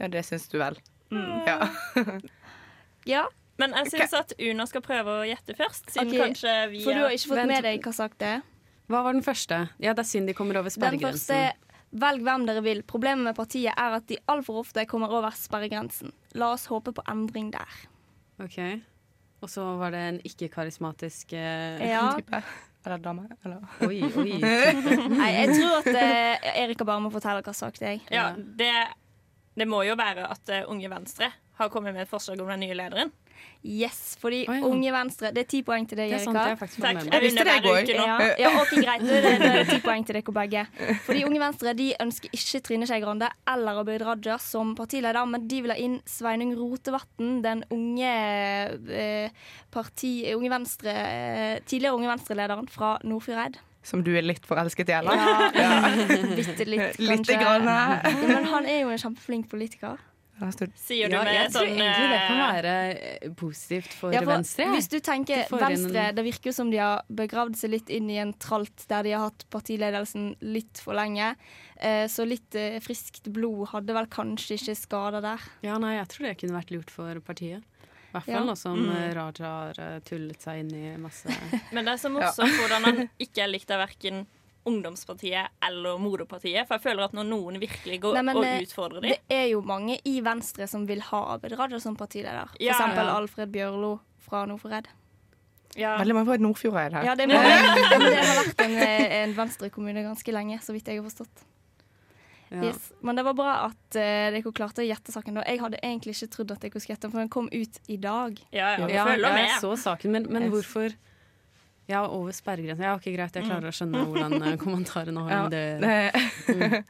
Ja, 0.00 0.08
det 0.12 0.24
syns 0.26 0.48
du 0.52 0.58
vel. 0.62 0.80
Ja. 1.46 1.60
Ja, 3.06 3.28
Men 3.56 3.70
jeg 3.78 3.92
syns 3.92 4.12
at 4.18 4.32
Una 4.42 4.64
skal 4.66 4.82
prøve 4.82 5.12
å 5.20 5.26
gjette 5.28 5.54
først, 5.54 5.92
siden 5.94 6.10
okay. 6.10 6.18
kanskje 6.24 6.54
vi 6.72 6.80
For 6.82 6.96
du 6.96 7.04
har 7.04 7.14
ikke 7.14 7.30
fått 7.30 7.48
med 7.52 7.62
deg 7.62 7.84
hva 7.86 7.92
sak 7.94 8.16
det 8.18 8.30
er? 8.34 8.40
Hva 8.90 9.02
var 9.02 9.16
den 9.16 9.24
første? 9.26 9.66
Ja, 9.82 9.94
det 9.96 10.04
er 10.04 10.08
synd 10.08 10.30
de 10.30 10.34
kommer 10.36 10.60
over 10.60 10.70
Den 10.70 10.76
første 10.76 11.24
sperregrensen. 11.26 11.62
Velg 11.96 12.26
hvem 12.26 12.44
dere 12.48 12.62
vil. 12.64 12.82
Problemet 12.86 13.24
med 13.24 13.36
partiet 13.38 13.72
er 13.72 13.96
at 13.98 14.06
de 14.10 14.18
altfor 14.30 14.60
ofte 14.62 14.84
kommer 14.90 15.12
over 15.14 15.34
sperregrensen. 15.34 16.12
La 16.36 16.52
oss 16.54 16.66
håpe 16.70 16.92
på 16.96 17.04
endring 17.10 17.52
der. 17.54 17.80
Ok. 18.42 18.58
Og 19.44 19.50
så 19.52 19.64
var 19.80 19.94
det 19.94 20.02
en 20.10 20.20
ikke-karismatisk 20.26 21.36
eh, 21.36 21.82
Ja. 21.88 22.08
Type. 22.18 22.42
Eller 22.86 23.02
dame. 23.02 23.24
Eller 23.42 23.64
Oi, 23.82 23.98
oi. 24.06 24.36
Nei, 25.18 25.30
jeg 25.40 25.56
tror 25.56 25.80
at 25.80 25.88
eh, 25.90 26.50
Erika 26.62 26.86
bare 26.86 27.02
må 27.02 27.10
fortelle 27.14 27.42
hva 27.42 27.54
sak 27.56 27.80
det 27.80 27.88
er. 27.88 28.04
Ja, 28.14 28.26
det, 28.36 28.70
det 29.58 29.66
må 29.66 29.80
jo 29.88 29.96
være 29.98 30.28
at 30.30 30.52
uh, 30.54 30.70
Unge 30.70 30.90
Venstre 30.92 31.32
har 31.58 31.72
kommet 31.72 31.96
med 31.96 32.04
et 32.04 32.12
forslag 32.12 32.38
om 32.42 32.52
den 32.52 32.62
nye 32.62 32.76
lederen. 32.78 33.10
Yes, 33.66 34.16
fordi 34.20 34.44
oh, 34.46 34.54
ja. 34.54 34.62
Unge 34.68 34.92
Venstre 34.94 35.32
Det 35.34 35.42
er 35.42 35.48
ti 35.50 35.60
poeng 35.66 35.88
til 35.90 35.98
deg, 35.98 36.12
Det 36.12 36.20
er 36.20 36.22
sant, 36.22 36.38
jeg 36.38 36.58
faktisk 36.60 36.84
Takk. 36.84 37.00
Jeg 37.10 37.22
visste 37.24 37.44
det, 37.48 37.56
i 37.56 37.64
går. 37.64 37.90
Ja, 37.90 38.16
ja, 38.38 38.52
ok, 38.60 38.74
greit. 38.78 39.02
Det 39.02 39.16
er 39.18 39.42
det, 39.42 39.50
er 39.62 39.70
ti 39.70 39.78
poeng 39.82 40.06
til 40.06 40.18
dere 40.18 40.34
begge. 40.36 40.64
Fordi 41.06 41.24
Unge 41.26 41.42
Venstre 41.42 41.74
de 41.78 41.88
ønsker 42.04 42.36
ikke 42.36 42.62
Trine 42.68 42.88
Skei 42.88 43.00
Grande 43.02 43.30
eller 43.50 43.82
Abid 43.82 44.04
Raja 44.06 44.38
som 44.42 44.74
partileder, 44.78 45.26
men 45.26 45.48
de 45.50 45.62
vil 45.64 45.74
ha 45.74 45.78
inn 45.82 45.98
Sveinung 46.06 46.54
Rotevatn, 46.58 47.40
den 47.44 47.64
unge 47.74 48.12
eh, 49.02 49.46
parti, 49.74 50.12
unge 50.36 50.52
Venstre, 50.52 50.94
eh, 50.94 51.54
tidligere 51.66 51.96
Unge 51.98 52.12
Venstre-lederen 52.12 52.70
fra 52.70 52.96
Nordfjordeid. 53.02 53.58
Som 53.86 54.02
du 54.02 54.12
er 54.18 54.24
litt 54.26 54.46
forelsket 54.46 54.90
i, 54.90 54.96
eller? 54.98 55.20
Ja, 55.54 55.90
bitte 56.38 56.66
litt, 56.66 56.96
kanskje. 56.98 57.06
Litt 57.06 57.30
grann. 57.30 57.68
Ja, 57.70 58.14
men 58.26 58.48
han 58.50 58.66
er 58.66 58.82
jo 58.82 58.90
en 58.94 59.02
kjempeflink 59.02 59.50
politiker. 59.50 60.00
Ja, 60.38 60.50
Sier 60.76 61.08
du 61.08 61.14
Ja, 61.16 61.22
med 61.24 61.32
jeg 61.34 61.50
tror 61.50 61.62
sånn 61.64 61.78
egentlig 61.80 62.08
det 62.12 62.18
kan 62.28 62.40
eh, 62.40 62.52
være 62.52 62.72
eh, 63.22 63.30
positivt 63.40 63.92
for, 63.96 64.12
Ja, 64.12 64.20
for 64.20 64.32
Venstre. 64.34 64.66
Hvis 64.74 64.88
du 64.92 64.98
tenker 65.00 65.46
Venstre, 65.48 66.02
en- 66.10 66.14
det 66.18 66.24
virker 66.26 66.50
jo 66.50 66.52
som 66.52 66.70
de 66.70 66.76
har 66.82 67.02
begravd 67.08 67.56
seg 67.56 67.70
litt 67.72 67.88
inn 67.88 68.10
i 68.12 68.18
en 68.20 68.34
tralt 68.34 68.84
der 68.90 69.02
de 69.02 69.14
har 69.16 69.30
hatt 69.30 69.46
partiledelsen 69.50 70.34
litt 70.42 70.76
for 70.84 70.92
lenge. 70.94 71.34
Eh, 71.80 72.04
Så 72.06 72.26
litt 72.28 72.50
friskt 72.84 73.30
blod 73.32 73.68
hadde 73.72 73.94
vel 73.96 74.06
kanskje 74.06 74.58
ikke 74.60 74.76
skada 74.76 75.22
der. 75.24 75.40
Ja, 75.62 75.78
nei, 75.78 75.96
jeg 75.96 76.08
tror 76.08 76.26
det 76.28 76.38
kunne 76.38 76.60
vært 76.60 76.70
lurt 76.76 76.90
for 76.90 77.20
partiet. 77.20 77.62
I 77.62 78.18
hvert 78.18 78.28
Ja. 78.28 78.38
fall 78.38 78.46
nå 78.46 78.56
som 78.56 78.78
Mm. 78.78 79.14
Raja 79.14 79.50
har 79.74 80.00
tullet 80.00 80.40
seg 80.40 80.60
inn 80.60 80.70
i 80.74 80.96
masse 80.96 81.26
Men 81.72 81.84
det 81.84 81.92
er 81.94 81.98
så 82.00 82.08
morsomt 82.12 82.52
hvordan 82.60 82.84
han 82.84 83.10
ikke 83.18 83.42
er 83.44 83.48
likt 83.48 83.70
av 83.70 83.88
verken 83.88 84.26
Ungdomspartiet 84.66 85.54
eller 85.68 85.96
Moderpartiet. 86.02 86.66
For 86.68 86.76
jeg 86.76 86.84
føler 86.88 87.06
at 87.06 87.16
når 87.16 87.28
noen 87.30 87.58
virkelig 87.62 88.00
går 88.02 88.18
Nei, 88.18 88.22
men, 88.28 88.36
og 88.40 88.46
eh, 88.48 88.60
utfordrer 88.66 89.00
dem 89.04 89.10
Det 89.14 89.18
er 89.38 89.46
jo 89.52 89.62
mange 89.66 89.98
i 90.04 90.18
Venstre 90.26 90.66
som 90.70 90.86
vil 90.88 91.00
ha 91.08 91.22
Abid 91.36 91.56
Raja 91.58 91.80
som 91.82 91.96
partileder. 91.98 92.52
For 92.52 92.62
Ja, 92.64 92.74
eksempel 92.76 93.06
ja. 93.06 93.16
Alfred 93.20 93.52
Bjørlo 93.54 93.96
fra 94.26 94.44
Nordforræd. 94.50 94.88
ja. 95.78 95.96
Veldig 96.00 96.14
mange 96.16 96.30
fra 96.32 96.38
Nordfjordeid 96.42 96.96
her. 96.98 97.04
Ja, 97.10 97.14
det, 97.14 97.28
ja, 97.34 97.98
men 97.98 98.08
det 98.10 98.22
har 98.24 98.40
vært 98.42 98.64
en, 98.64 98.78
eh, 98.82 99.16
en 99.22 99.36
Venstre-kommune 99.36 100.02
ganske 100.06 100.32
lenge, 100.34 100.58
så 100.64 100.74
vidt 100.74 100.88
jeg 100.90 100.98
har 101.02 101.06
forstått. 101.06 101.44
ja. 102.50 102.62
Yes. 102.68 102.92
Men 103.02 103.16
det 103.18 103.24
var 103.26 103.34
bra 103.34 103.52
at 103.66 103.96
uh, 103.98 104.30
dere 104.34 104.52
klarte 104.54 104.82
å 104.82 104.86
gjette 104.86 105.12
saken. 105.12 105.34
da. 105.40 105.42
Jeg 105.50 105.60
hadde 105.60 105.80
egentlig 105.82 106.14
ikke 106.16 106.28
trodd 106.36 106.52
at 106.54 106.62
dere 106.62 106.78
skulle 106.80 106.94
gjette 106.94 107.08
den, 107.08 107.14
for 107.14 107.22
den 107.24 107.32
kom 107.34 107.48
ut 107.52 107.80
i 107.90 107.96
dag. 107.98 108.38
Ja, 108.54 108.76
ja, 108.78 108.86
jeg 108.88 109.20
med. 109.22 109.50
så 109.60 109.72
saken, 109.76 110.12
men, 110.14 110.28
men 110.30 110.48
hvorfor 110.52 110.94
Ja, 111.86 112.00
over 112.10 112.32
sperregrensen. 112.34 112.82
Ja, 112.84 112.94
ok, 112.98 113.04
greit, 113.14 113.36
jeg 113.38 113.46
klarer 113.46 113.70
å 113.70 113.74
skjønne 113.76 114.00
hvordan 114.08 114.40
eh, 114.42 114.56
kommentarene 114.64 115.22
har 115.26 115.30
Ja. 115.30 115.42
med 115.46 115.52
det 115.54 116.10
mm. 116.56 116.82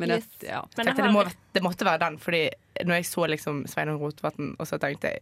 Men 0.00 0.08
Yes. 0.16 0.24
det, 0.40 0.48
ja. 0.48 0.62
Men 0.76 0.86
tenkte 0.88 1.02
det, 1.04 1.12
må, 1.12 1.22
det 1.52 1.62
måtte 1.62 1.84
være 1.84 2.00
den, 2.00 2.14
fordi 2.18 2.46
når 2.88 2.94
jeg 3.02 3.06
så 3.10 3.26
liksom 3.28 3.58
Sveinung 3.68 3.98
Rotevatn, 4.00 4.54
og 4.58 4.66
så 4.66 4.78
tenkte 4.80 5.10
jeg 5.12 5.20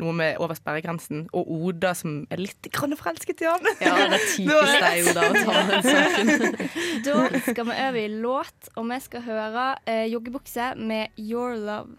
noe 0.00 0.14
med 0.16 0.40
over 0.40 0.56
sperregrensen, 0.56 1.26
og 1.36 1.48
Oda 1.52 1.92
som 1.96 2.22
er 2.32 2.40
litt 2.40 2.68
grann 2.72 2.96
forelsket 2.96 3.44
i 3.44 3.48
han. 3.50 3.68
ja, 3.84 3.92
det 4.08 4.16
er 4.16 4.26
typisk 4.32 4.80
deg, 4.80 5.10
Oda, 5.12 5.28
å 5.28 5.44
ta 5.44 5.62
den 5.68 5.86
saken. 5.90 6.58
Da 7.04 7.16
skal 7.50 7.68
vi 7.68 7.76
over 7.84 8.00
i 8.00 8.08
låt, 8.16 8.72
og 8.80 8.88
vi 8.94 9.00
skal 9.04 9.24
høre 9.28 9.68
eh, 9.84 10.04
Joggebukse 10.08 10.72
med 10.80 11.12
Your 11.20 11.56
Love. 11.60 11.98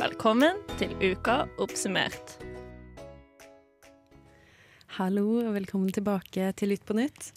velkommen 0.00 0.58
til 0.80 0.94
Uka 1.04 1.44
oppsummert. 1.62 2.38
Hallo, 5.00 5.38
og 5.40 5.54
velkommen 5.54 5.88
tilbake 5.96 6.50
til 6.60 6.74
Lytt 6.74 6.82
på 6.84 6.92
nytt. 6.92 7.30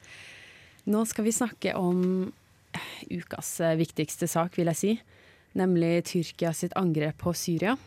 Nå 0.92 1.06
skal 1.08 1.24
vi 1.24 1.32
snakke 1.32 1.72
om 1.80 2.26
ukas 3.08 3.54
viktigste 3.80 4.28
sak, 4.28 4.58
vil 4.60 4.68
jeg 4.74 4.80
si. 4.82 4.90
Nemlig 5.56 6.02
Tyrkia 6.10 6.52
sitt 6.52 6.76
angrep 6.76 7.22
på 7.24 7.32
Syria. 7.32 7.78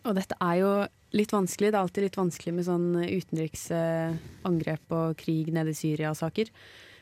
Og 0.00 0.16
dette 0.16 0.38
er 0.40 0.62
jo 0.62 0.70
litt 1.12 1.34
vanskelig. 1.36 1.74
Det 1.74 1.76
er 1.76 1.82
alltid 1.82 2.06
litt 2.06 2.16
vanskelig 2.16 2.54
med 2.56 2.68
sånn 2.70 2.88
utenriksangrep 3.04 4.96
og 4.96 5.20
krig 5.20 5.52
nede 5.52 5.76
i 5.76 5.76
Syria-saker. 5.76 6.48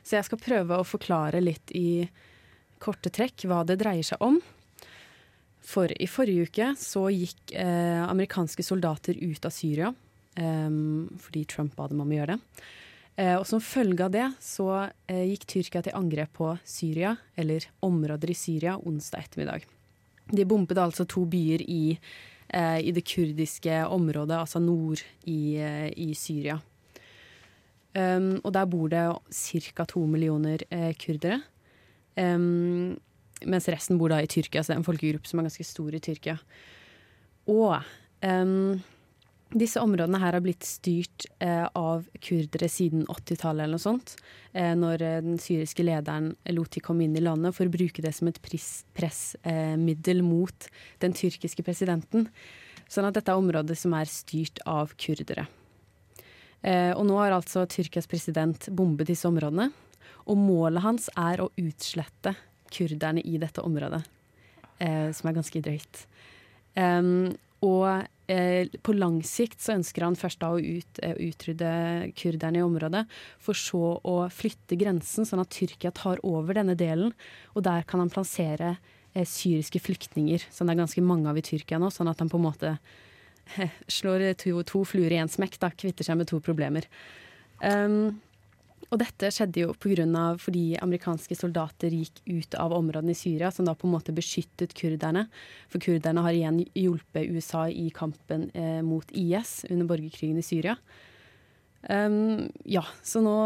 Så 0.02 0.18
jeg 0.18 0.26
skal 0.26 0.42
prøve 0.42 0.80
å 0.80 0.88
forklare 0.96 1.44
litt 1.46 1.70
i 1.78 2.08
korte 2.82 3.14
trekk 3.14 3.46
hva 3.46 3.62
det 3.62 3.78
dreier 3.84 4.10
seg 4.10 4.18
om. 4.18 4.40
For 5.62 5.94
i 5.94 6.10
forrige 6.10 6.50
uke 6.50 6.72
så 6.74 7.06
gikk 7.14 7.54
eh, 7.54 8.02
amerikanske 8.02 8.66
soldater 8.66 9.14
ut 9.22 9.46
av 9.46 9.54
Syria 9.54 9.94
fordi 10.34 11.44
Trump 11.46 11.76
ba 11.78 11.86
dem 11.86 12.00
om 12.02 12.10
å 12.10 12.16
gjøre 12.16 12.34
det. 12.34 12.64
Eh, 13.16 13.36
og 13.38 13.46
som 13.46 13.62
følge 13.62 14.08
av 14.08 14.10
det 14.14 14.26
så 14.42 14.68
eh, 15.06 15.22
gikk 15.30 15.46
Tyrkia 15.50 15.84
til 15.86 15.94
angrep 15.94 16.32
på 16.34 16.50
Syria, 16.66 17.14
eller 17.38 17.68
områder 17.86 18.32
i 18.32 18.38
Syria, 18.38 18.74
onsdag 18.82 19.28
ettermiddag. 19.28 19.66
De 20.34 20.46
bompet 20.48 20.80
altså 20.82 21.06
to 21.06 21.22
byer 21.30 21.62
i, 21.62 21.98
eh, 22.48 22.78
i 22.82 22.94
det 22.96 23.04
kurdiske 23.06 23.84
området, 23.86 24.40
altså 24.40 24.62
nord 24.62 25.04
i, 25.30 25.54
i 25.94 26.10
Syria. 26.18 26.58
Um, 27.94 28.40
og 28.42 28.50
der 28.56 28.66
bor 28.66 28.88
det 28.90 29.04
ca. 29.30 29.84
to 29.86 30.00
millioner 30.10 30.64
eh, 30.74 30.90
kurdere. 30.98 31.38
Um, 32.18 32.96
mens 33.46 33.68
resten 33.70 34.00
bor 34.00 34.10
da 34.10 34.18
i 34.18 34.26
Tyrkia, 34.26 34.64
så 34.64 34.72
det 34.72 34.74
er 34.74 34.80
en 34.80 34.88
folkegruppe 34.88 35.30
som 35.30 35.38
er 35.38 35.46
ganske 35.46 35.66
stor 35.66 35.94
i 35.94 36.00
Tyrkia. 36.02 36.34
Og 37.46 37.76
um, 38.26 38.82
disse 39.54 39.80
områdene 39.80 40.18
her 40.22 40.36
har 40.36 40.42
blitt 40.44 40.66
styrt 40.66 41.26
eh, 41.42 41.64
av 41.78 42.04
kurdere 42.24 42.68
siden 42.70 43.06
80-tallet 43.06 43.64
eller 43.64 43.78
noe 43.78 43.82
sånt. 43.82 44.16
Eh, 44.52 44.72
når 44.78 45.02
eh, 45.04 45.20
den 45.24 45.40
syriske 45.42 45.86
lederen 45.86 46.32
lot 46.54 46.74
de 46.74 46.82
komme 46.84 47.06
inn 47.06 47.16
i 47.16 47.22
landet 47.22 47.56
for 47.56 47.68
å 47.68 47.74
bruke 47.74 48.02
det 48.04 48.12
som 48.16 48.30
et 48.30 48.40
pressmiddel 48.42 50.22
eh, 50.22 50.26
mot 50.26 50.68
den 51.04 51.16
tyrkiske 51.16 51.66
presidenten. 51.66 52.28
Sånn 52.90 53.08
at 53.08 53.16
dette 53.16 53.32
er 53.32 53.40
området 53.40 53.76
som 53.78 53.94
er 53.96 54.10
styrt 54.10 54.60
av 54.68 54.92
kurdere. 55.00 55.46
Eh, 56.64 56.92
og 56.96 57.04
nå 57.08 57.18
har 57.20 57.36
altså 57.36 57.66
Tyrkias 57.68 58.08
president 58.08 58.70
bombet 58.72 59.10
disse 59.10 59.28
områdene. 59.28 59.68
Og 60.32 60.40
målet 60.40 60.84
hans 60.84 61.10
er 61.20 61.42
å 61.44 61.50
utslette 61.60 62.32
kurderne 62.74 63.22
i 63.22 63.36
dette 63.38 63.62
området, 63.62 64.00
eh, 64.80 65.10
som 65.12 65.28
er 65.28 65.36
ganske 65.36 65.60
drøyt. 65.62 66.06
Um, 66.74 67.36
og 67.62 68.08
på 68.26 68.94
lang 68.96 69.18
sikt 69.26 69.60
så 69.60 69.74
ønsker 69.76 70.06
han 70.06 70.16
først 70.16 70.40
da 70.40 70.48
å 70.54 70.60
ut, 70.60 71.00
eh, 71.02 71.12
utrydde 71.26 72.12
kurderne 72.16 72.60
i 72.60 72.64
området, 72.64 73.04
for 73.38 73.52
så 73.52 74.00
å 74.00 74.16
flytte 74.32 74.78
grensen, 74.80 75.28
sånn 75.28 75.42
at 75.42 75.52
Tyrkia 75.52 75.92
tar 75.92 76.22
over 76.24 76.54
denne 76.54 76.74
delen. 76.74 77.12
Og 77.54 77.64
der 77.64 77.84
kan 77.84 78.00
han 78.00 78.12
plassere 78.12 78.78
eh, 79.14 79.26
syriske 79.28 79.80
flyktninger, 79.80 80.46
som 80.50 80.66
det 80.66 80.74
er 80.74 80.84
ganske 80.84 81.04
mange 81.04 81.28
av 81.28 81.36
i 81.36 81.44
Tyrkia 81.44 81.78
nå, 81.78 81.92
sånn 81.92 82.08
at 82.08 82.18
han 82.18 82.32
på 82.32 82.40
en 82.40 82.48
måte 82.48 82.78
eh, 83.58 83.68
slår 83.88 84.32
to, 84.40 84.62
to 84.64 84.84
fluer 84.88 85.12
i 85.12 85.20
en 85.20 85.28
smekk, 85.28 85.60
da, 85.60 85.70
kvitter 85.70 86.04
seg 86.04 86.16
med 86.16 86.30
to 86.32 86.40
problemer. 86.40 86.88
Um, 87.60 88.22
og 88.90 89.00
dette 89.00 89.30
skjedde 89.32 89.64
jo 89.64 89.72
av 89.72 90.38
fordi 90.42 90.76
amerikanske 90.82 91.36
soldater 91.38 91.94
gikk 91.94 92.20
ut 92.26 92.54
av 92.60 92.72
områdene 92.72 93.14
i 93.14 93.18
Syria, 93.18 93.50
som 93.50 93.64
da 93.64 93.74
på 93.74 93.86
en 93.88 93.94
måte 93.94 94.14
beskyttet 94.14 94.74
kurderne. 94.74 95.26
For 95.68 95.80
kurderne 95.80 96.24
har 96.24 96.32
igjen 96.32 96.64
hjulpet 96.74 97.30
USA 97.30 97.68
i 97.68 97.90
kampen 97.90 98.50
eh, 98.54 98.82
mot 98.82 99.04
IS 99.10 99.64
under 99.70 99.86
borgerkrigen 99.86 100.38
i 100.38 100.46
Syria. 100.46 100.76
Um, 101.84 102.48
ja, 102.64 102.84
så 103.02 103.20
nå, 103.20 103.36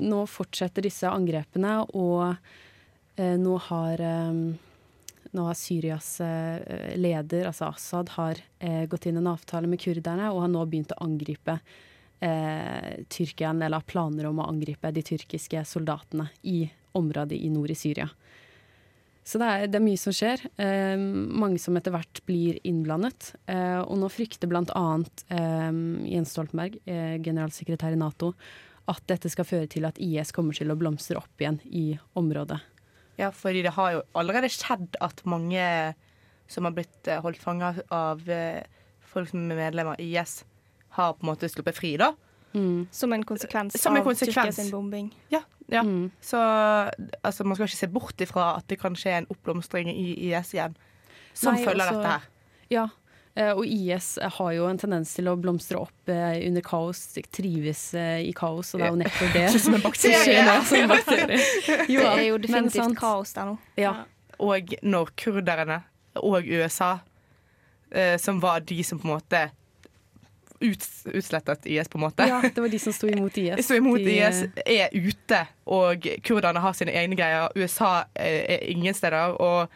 nå 0.00 0.22
fortsetter 0.32 0.86
disse 0.86 1.10
angrepene, 1.10 1.82
og 1.92 2.36
eh, 3.20 3.36
nå 3.36 3.58
har 3.68 4.00
um, 4.32 4.46
nå 5.36 5.44
har 5.44 5.58
Syrias 5.58 6.20
eh, 6.20 6.96
leder, 6.96 7.46
altså 7.46 7.68
Assad, 7.68 8.14
har 8.16 8.40
eh, 8.58 8.84
gått 8.88 9.06
inn 9.06 9.20
en 9.20 9.28
avtale 9.34 9.68
med 9.68 9.80
kurderne 9.82 10.30
og 10.32 10.44
har 10.44 10.52
nå 10.52 10.64
begynt 10.64 10.94
å 10.96 11.02
angripe 11.04 11.58
eh, 12.20 13.04
Tyrkia, 13.08 13.50
eller 13.50 13.78
har 13.78 13.88
planer 13.88 14.28
om 14.28 14.40
å 14.40 14.48
angripe 14.50 14.92
de 14.94 15.04
tyrkiske 15.04 15.64
soldatene 15.68 16.28
i 16.42 16.64
området 16.96 17.38
i 17.38 17.50
nord 17.52 17.72
i 17.72 17.78
Syria. 17.78 18.08
Så 19.26 19.40
det 19.42 19.46
er, 19.50 19.64
det 19.66 19.80
er 19.80 19.82
mye 19.82 19.98
som 19.98 20.14
skjer. 20.14 20.44
Eh, 20.62 20.94
mange 20.96 21.58
som 21.58 21.74
etter 21.76 21.90
hvert 21.90 22.20
blir 22.28 22.60
innblandet. 22.62 23.32
Eh, 23.50 23.80
og 23.82 23.98
nå 23.98 24.10
frykter 24.12 24.46
bl.a. 24.46 24.84
Eh, 25.34 25.80
Jens 26.12 26.36
Stoltenberg, 26.36 26.78
eh, 26.86 27.16
generalsekretær 27.18 27.96
i 27.96 27.98
Nato, 27.98 28.32
at 28.86 29.02
dette 29.10 29.30
skal 29.32 29.48
føre 29.48 29.66
til 29.70 29.88
at 29.88 29.98
IS 29.98 30.30
kommer 30.34 30.54
til 30.54 30.70
å 30.70 30.78
blomstre 30.78 31.18
opp 31.18 31.42
igjen 31.42 31.58
i 31.66 31.88
området. 32.14 32.60
Ja, 33.18 33.32
fordi 33.34 33.64
det 33.64 33.74
har 33.74 33.96
jo 33.96 34.04
allerede 34.14 34.52
skjedd 34.52 34.94
at 35.02 35.24
mange 35.26 35.64
som 36.46 36.68
har 36.68 36.76
blitt 36.76 37.08
eh, 37.10 37.20
holdt 37.22 37.42
fanga 37.42 37.72
av 37.92 38.22
eh, 38.30 38.62
folk 39.06 39.30
som 39.30 39.42
er 39.50 39.58
medlemmer 39.58 39.98
i 40.02 40.12
IS, 40.14 40.44
har 40.96 41.14
på 41.16 41.24
en 41.26 41.30
måte 41.32 41.48
sluppet 41.52 41.76
fri, 41.78 41.94
da. 42.00 42.12
Som 42.90 43.12
en 43.12 43.24
konsekvens 43.28 43.74
Som 43.82 43.92
en 43.98 44.00
av 44.00 44.06
konsekvens. 44.06 44.56
Tyrkia 44.56 44.64
sin 44.64 44.70
bombing. 44.72 45.10
Ja, 45.28 45.42
ja. 45.68 45.82
Så 46.24 46.38
altså, 47.22 47.44
man 47.44 47.56
skal 47.58 47.66
ikke 47.68 47.76
se 47.82 47.88
bort 47.92 48.22
ifra 48.24 48.46
at 48.56 48.64
det 48.70 48.78
kan 48.80 48.94
skje 48.96 49.12
en 49.18 49.26
oppblomstring 49.34 49.90
i 49.92 50.06
IS 50.30 50.54
igjen. 50.56 50.76
Som 51.36 51.52
Nei, 51.58 51.64
følger 51.66 51.84
også- 51.84 51.98
dette 51.98 52.14
her. 52.14 52.22
Ja, 52.72 52.86
eh, 53.36 53.50
og 53.52 53.66
IS 53.66 54.18
har 54.38 54.52
jo 54.56 54.66
en 54.70 54.78
tendens 54.80 55.12
til 55.14 55.28
å 55.28 55.34
blomstre 55.36 55.76
opp 55.82 56.08
eh, 56.08 56.38
under 56.48 56.64
kaos, 56.64 57.02
trives 57.30 57.82
eh, 57.94 58.22
i 58.24 58.32
kaos, 58.32 58.72
og 58.74 58.80
det 58.80 58.86
er 58.86 58.94
jo 58.94 59.02
nettopp 59.02 59.36
det 59.36 59.44
Som 59.66 59.74
en 59.76 59.84
bakterie. 59.84 60.64
som 60.64 60.78
en 60.80 60.88
bakterie. 60.88 61.38
Jo, 61.92 62.00
Det 62.00 62.08
er 62.14 62.24
jo 62.30 62.38
definitivt 62.38 62.96
kaos 62.98 63.34
der 63.36 63.52
nå. 63.52 63.58
Ja. 63.76 63.92
Og 64.40 64.72
når 64.82 65.12
kurderne 65.16 65.82
og 66.16 66.48
USA, 66.48 66.94
eh, 67.92 68.16
som 68.16 68.40
var 68.40 68.60
de 68.64 68.80
som 68.82 68.98
på 68.98 69.04
en 69.10 69.14
måte 69.18 69.44
uts 70.60 71.06
utslettet 71.06 71.66
IS, 71.66 71.88
på 71.88 71.98
en 71.98 72.06
måte 72.06 72.26
ja, 72.28 72.40
det 72.42 72.60
var 72.60 72.72
de 72.72 72.78
som 72.80 72.94
sto 72.94 73.08
imot 73.10 73.36
IS. 73.38 73.60
Sto 73.66 73.76
imot 73.78 74.00
De, 74.00 74.16
IS, 74.16 74.42
eh, 74.64 74.86
er 74.86 74.94
ute, 74.94 75.42
og 75.66 76.08
kurderne 76.24 76.62
har 76.62 76.76
sine 76.78 76.94
egne 76.96 77.18
greier. 77.18 77.52
USA 77.56 78.06
er, 78.14 78.40
er 78.56 78.66
ingen 78.72 78.94
steder. 78.94 79.36
Og 79.36 79.68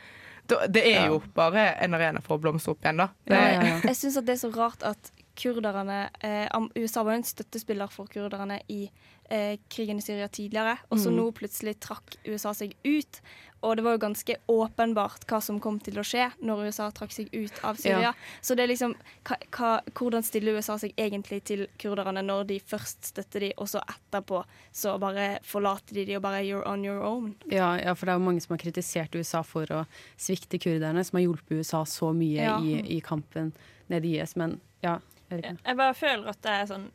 det 0.72 0.82
er 0.82 1.06
jo 1.10 1.20
bare 1.34 1.70
en 1.84 1.94
arena 1.94 2.22
for 2.24 2.38
å 2.38 2.42
blomstre 2.42 2.74
opp 2.74 2.84
igjen, 2.84 3.04
da. 3.04 3.10
Ja, 3.30 3.40
ja, 3.40 3.64
ja. 3.68 3.80
Jeg 3.90 3.98
syns 3.98 4.18
det 4.24 4.34
er 4.34 4.42
så 4.42 4.52
rart 4.54 4.84
at 4.86 5.12
kurderne 5.40 6.02
eh, 6.26 6.48
USA 6.76 7.04
var 7.06 7.14
jo 7.14 7.22
en 7.22 7.28
støttespiller 7.28 7.92
for 7.92 8.10
kurderne 8.10 8.60
i 8.72 8.82
eh, 9.30 9.56
krigen 9.72 10.00
i 10.00 10.04
Syria 10.04 10.28
tidligere, 10.28 10.76
og 10.90 11.00
så 11.00 11.12
nå 11.14 11.28
plutselig 11.36 11.78
trakk 11.82 12.18
USA 12.28 12.52
seg 12.56 12.74
ut. 12.84 13.20
Og 13.62 13.76
det 13.76 13.82
var 13.84 13.92
jo 13.96 14.00
ganske 14.06 14.36
åpenbart 14.48 15.26
hva 15.28 15.40
som 15.44 15.58
kom 15.60 15.76
til 15.84 15.98
å 16.00 16.04
skje 16.06 16.30
når 16.40 16.62
USA 16.70 16.86
trakk 16.96 17.12
seg 17.12 17.28
ut 17.34 17.58
av 17.66 17.76
Syria. 17.76 18.10
Ja. 18.10 18.12
Så 18.40 18.54
det 18.56 18.64
er 18.64 18.70
liksom 18.72 18.94
hva, 19.28 19.36
hva, 19.52 19.72
Hvordan 19.92 20.24
stiller 20.24 20.56
USA 20.56 20.78
seg 20.80 20.94
egentlig 20.96 21.42
til 21.50 21.66
kurderne 21.80 22.22
når 22.24 22.46
de 22.48 22.56
først 22.72 23.10
støtter 23.12 23.44
de, 23.44 23.50
og 23.60 23.68
så 23.68 23.82
etterpå 23.84 24.40
så 24.72 24.94
bare 25.02 25.26
forlater 25.44 25.98
de 26.00 26.06
de 26.08 26.16
og 26.16 26.24
bare 26.24 26.40
you're 26.46 26.64
on 26.66 26.84
your 26.84 27.04
own? 27.04 27.34
Ja, 27.52 27.74
ja, 27.76 27.92
for 27.92 28.06
det 28.08 28.14
er 28.14 28.20
jo 28.22 28.24
mange 28.30 28.40
som 28.40 28.56
har 28.56 28.62
kritisert 28.64 29.14
USA 29.14 29.42
for 29.44 29.68
å 29.76 29.84
svikte 30.16 30.56
kurderne, 30.62 31.04
som 31.04 31.20
har 31.20 31.26
hjulpet 31.28 31.60
USA 31.60 31.84
så 31.84 32.14
mye 32.16 32.40
Ja. 32.40 32.56
i, 32.64 32.80
i 32.96 33.00
kampen 33.04 33.52
nede 33.92 34.08
i 34.08 34.16
IS. 34.20 34.36
Men 34.40 34.56
ja, 34.80 34.96
ikke. 35.30 35.56
Jeg 35.66 35.76
bare 35.76 35.94
føler 35.94 36.32
at 36.32 36.40
det 36.42 36.56
er 36.62 36.68
sånn 36.72 36.88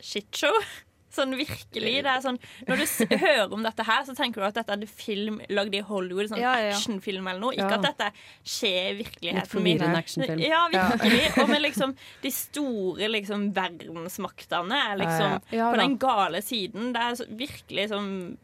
shitshow. 0.00 0.56
Sånn 1.10 1.30
virkelig. 1.38 1.92
Det 2.04 2.10
er 2.12 2.20
sånn, 2.20 2.36
når 2.68 2.76
du 2.76 2.84
s 2.84 2.98
hører 3.08 3.52
om 3.56 3.62
dette 3.64 3.84
her, 3.88 4.02
så 4.04 4.12
tenker 4.14 4.42
du 4.42 4.46
at 4.46 4.58
dette 4.58 4.74
er 4.74 4.82
en 4.82 4.90
film 4.92 5.38
lagd 5.48 5.74
i 5.74 5.80
Hollywood. 5.80 6.28
Sånn 6.28 6.42
Ja, 6.42 6.52
ja, 6.60 6.66
ja. 6.68 6.74
actionfilm 6.76 7.26
eller 7.30 7.40
noe. 7.40 7.54
Ikke 7.56 7.70
Ja. 7.70 7.78
at 7.78 7.86
dette 7.88 8.10
skjer 8.44 8.90
i 8.90 8.96
virkeligheten. 9.02 9.40
Litt 9.40 9.48
forvirrende 9.54 10.02
actionfilm. 10.02 10.42
Ja, 10.44 10.68
virkelig. 10.68 11.38
Og 11.42 11.48
med 11.48 11.62
liksom 11.64 11.94
de 12.22 12.30
store 12.30 13.08
liksom 13.08 13.52
verdensmaktene 13.56 14.82
er 14.92 14.96
liksom 15.00 15.30
Ja, 15.32 15.38
ja. 15.50 15.58
Ja, 15.58 15.70
på 15.72 15.80
den 15.80 15.96
gale 15.98 16.42
siden. 16.44 16.92
Det 16.92 17.00
er 17.02 17.14
så, 17.22 17.26
virkelig 17.28 17.88
sånn 17.90 18.36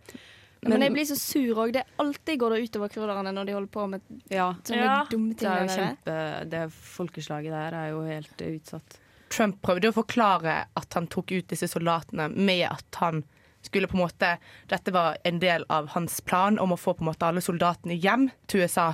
Men, 0.66 0.81
jeg 0.81 0.92
blir 0.94 1.05
så 1.05 1.16
sur 1.20 1.59
òg. 1.61 1.77
Alltid 2.00 2.38
går 2.40 2.55
det 2.57 2.70
utover 2.70 2.88
kurderne 2.88 3.35
når 3.37 3.44
de 3.44 3.53
holder 3.53 3.68
på 3.74 3.87
med 3.90 4.00
Ja, 4.33 4.55
sånne 4.64 4.85
Ja, 4.88 5.05
dumme 5.11 5.35
det 5.37 5.44
er 5.44 5.66
jo 5.66 5.74
kjempe 5.77 6.48
Det 6.48 6.62
folkeslaget 6.72 7.53
der 7.53 7.74
er 7.74 7.90
jo 7.90 8.00
helt 8.09 8.37
utsatt. 8.48 8.96
Trump 9.34 9.60
prøvde 9.66 9.90
å 9.90 9.96
forklare 9.96 10.60
at 10.78 10.94
han 10.94 11.08
tok 11.10 11.32
ut 11.34 11.48
disse 11.50 11.68
soldatene 11.70 12.28
med 12.34 12.68
at 12.70 13.00
han 13.02 13.24
skulle 13.64 13.88
på 13.88 13.96
en 13.96 14.04
måte 14.04 14.30
Dette 14.68 14.92
var 14.92 15.16
en 15.24 15.40
del 15.40 15.64
av 15.72 15.88
hans 15.94 16.20
plan 16.20 16.58
om 16.60 16.74
å 16.74 16.78
få 16.78 16.94
på 16.94 17.04
en 17.04 17.10
måte 17.10 17.26
alle 17.26 17.42
soldatene 17.44 17.96
hjem 17.96 18.28
til 18.46 18.64
USA. 18.64 18.92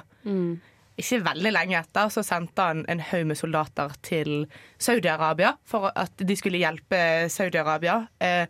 Ikke 1.01 1.21
veldig 1.25 1.53
lenge 1.55 1.79
etter 1.81 2.11
så 2.13 2.23
sendte 2.27 2.67
han 2.71 2.83
en 2.91 3.01
haug 3.01 3.27
med 3.31 3.39
soldater 3.39 3.95
til 4.05 4.47
Saudi-Arabia 4.79 5.55
for 5.65 5.91
at 5.97 6.13
de 6.19 6.37
skulle 6.37 6.61
hjelpe 6.61 7.29
Saudi-Arabia. 7.33 8.03
Eh, 8.21 8.47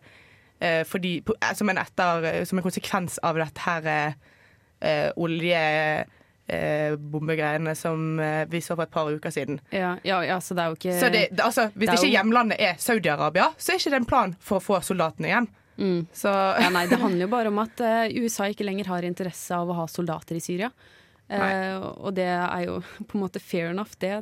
eh, 0.59 0.81
fordi, 0.87 1.17
eh, 1.23 1.53
som, 1.55 1.71
som 1.71 2.59
en 2.59 2.65
konsekvens 2.65 3.19
av 3.23 3.39
dette 3.39 3.67
her 3.67 3.87
eh, 3.87 4.17
eh, 4.81 5.11
olje... 5.15 5.61
Eh, 6.51 6.97
bombegreiene 6.99 7.71
som 7.79 8.19
eh, 8.19 8.41
vi 8.51 8.59
så 8.59 8.75
for 8.75 8.83
et 8.83 8.91
par 8.91 9.07
uker 9.07 9.31
siden. 9.31 9.61
Ja, 9.71 9.93
ja, 10.03 10.17
ja 10.27 10.39
så 10.43 10.51
det 10.57 10.63
er 10.65 10.73
jo 10.73 10.75
ikke 10.75 10.95
Så 10.99 11.09
det, 11.13 11.21
det, 11.31 11.43
altså, 11.45 11.69
hvis 11.71 11.87
det 11.87 11.99
ikke 12.01 12.09
hjemlandet 12.17 12.59
er 12.59 12.73
Saudi-Arabia, 12.81 13.45
så 13.55 13.71
er 13.71 13.79
ikke 13.79 13.93
det 13.93 13.99
en 14.01 14.07
plan 14.09 14.33
for 14.43 14.59
å 14.59 14.65
få 14.65 14.79
soldatene 14.83 15.31
hjem. 15.31 15.47
Så 16.13 16.29
ja, 16.29 16.67
nei, 16.69 16.83
Det 16.91 16.99
handler 17.01 17.23
jo 17.25 17.29
bare 17.31 17.49
om 17.53 17.61
at 17.63 17.79
eh, 17.81 18.11
USA 18.19 18.49
ikke 18.51 18.67
lenger 18.67 18.89
har 18.91 19.07
interesse 19.07 19.55
av 19.55 19.71
å 19.71 19.77
ha 19.79 19.85
soldater 19.89 20.35
i 20.37 20.43
Syria. 20.43 20.67
Eh, 21.31 21.77
og 21.79 22.11
det 22.17 22.27
er 22.27 22.65
jo 22.67 22.81
på 23.07 23.15
en 23.15 23.23
måte 23.23 23.39
fair 23.39 23.69
enough, 23.71 23.95
det, 24.03 24.17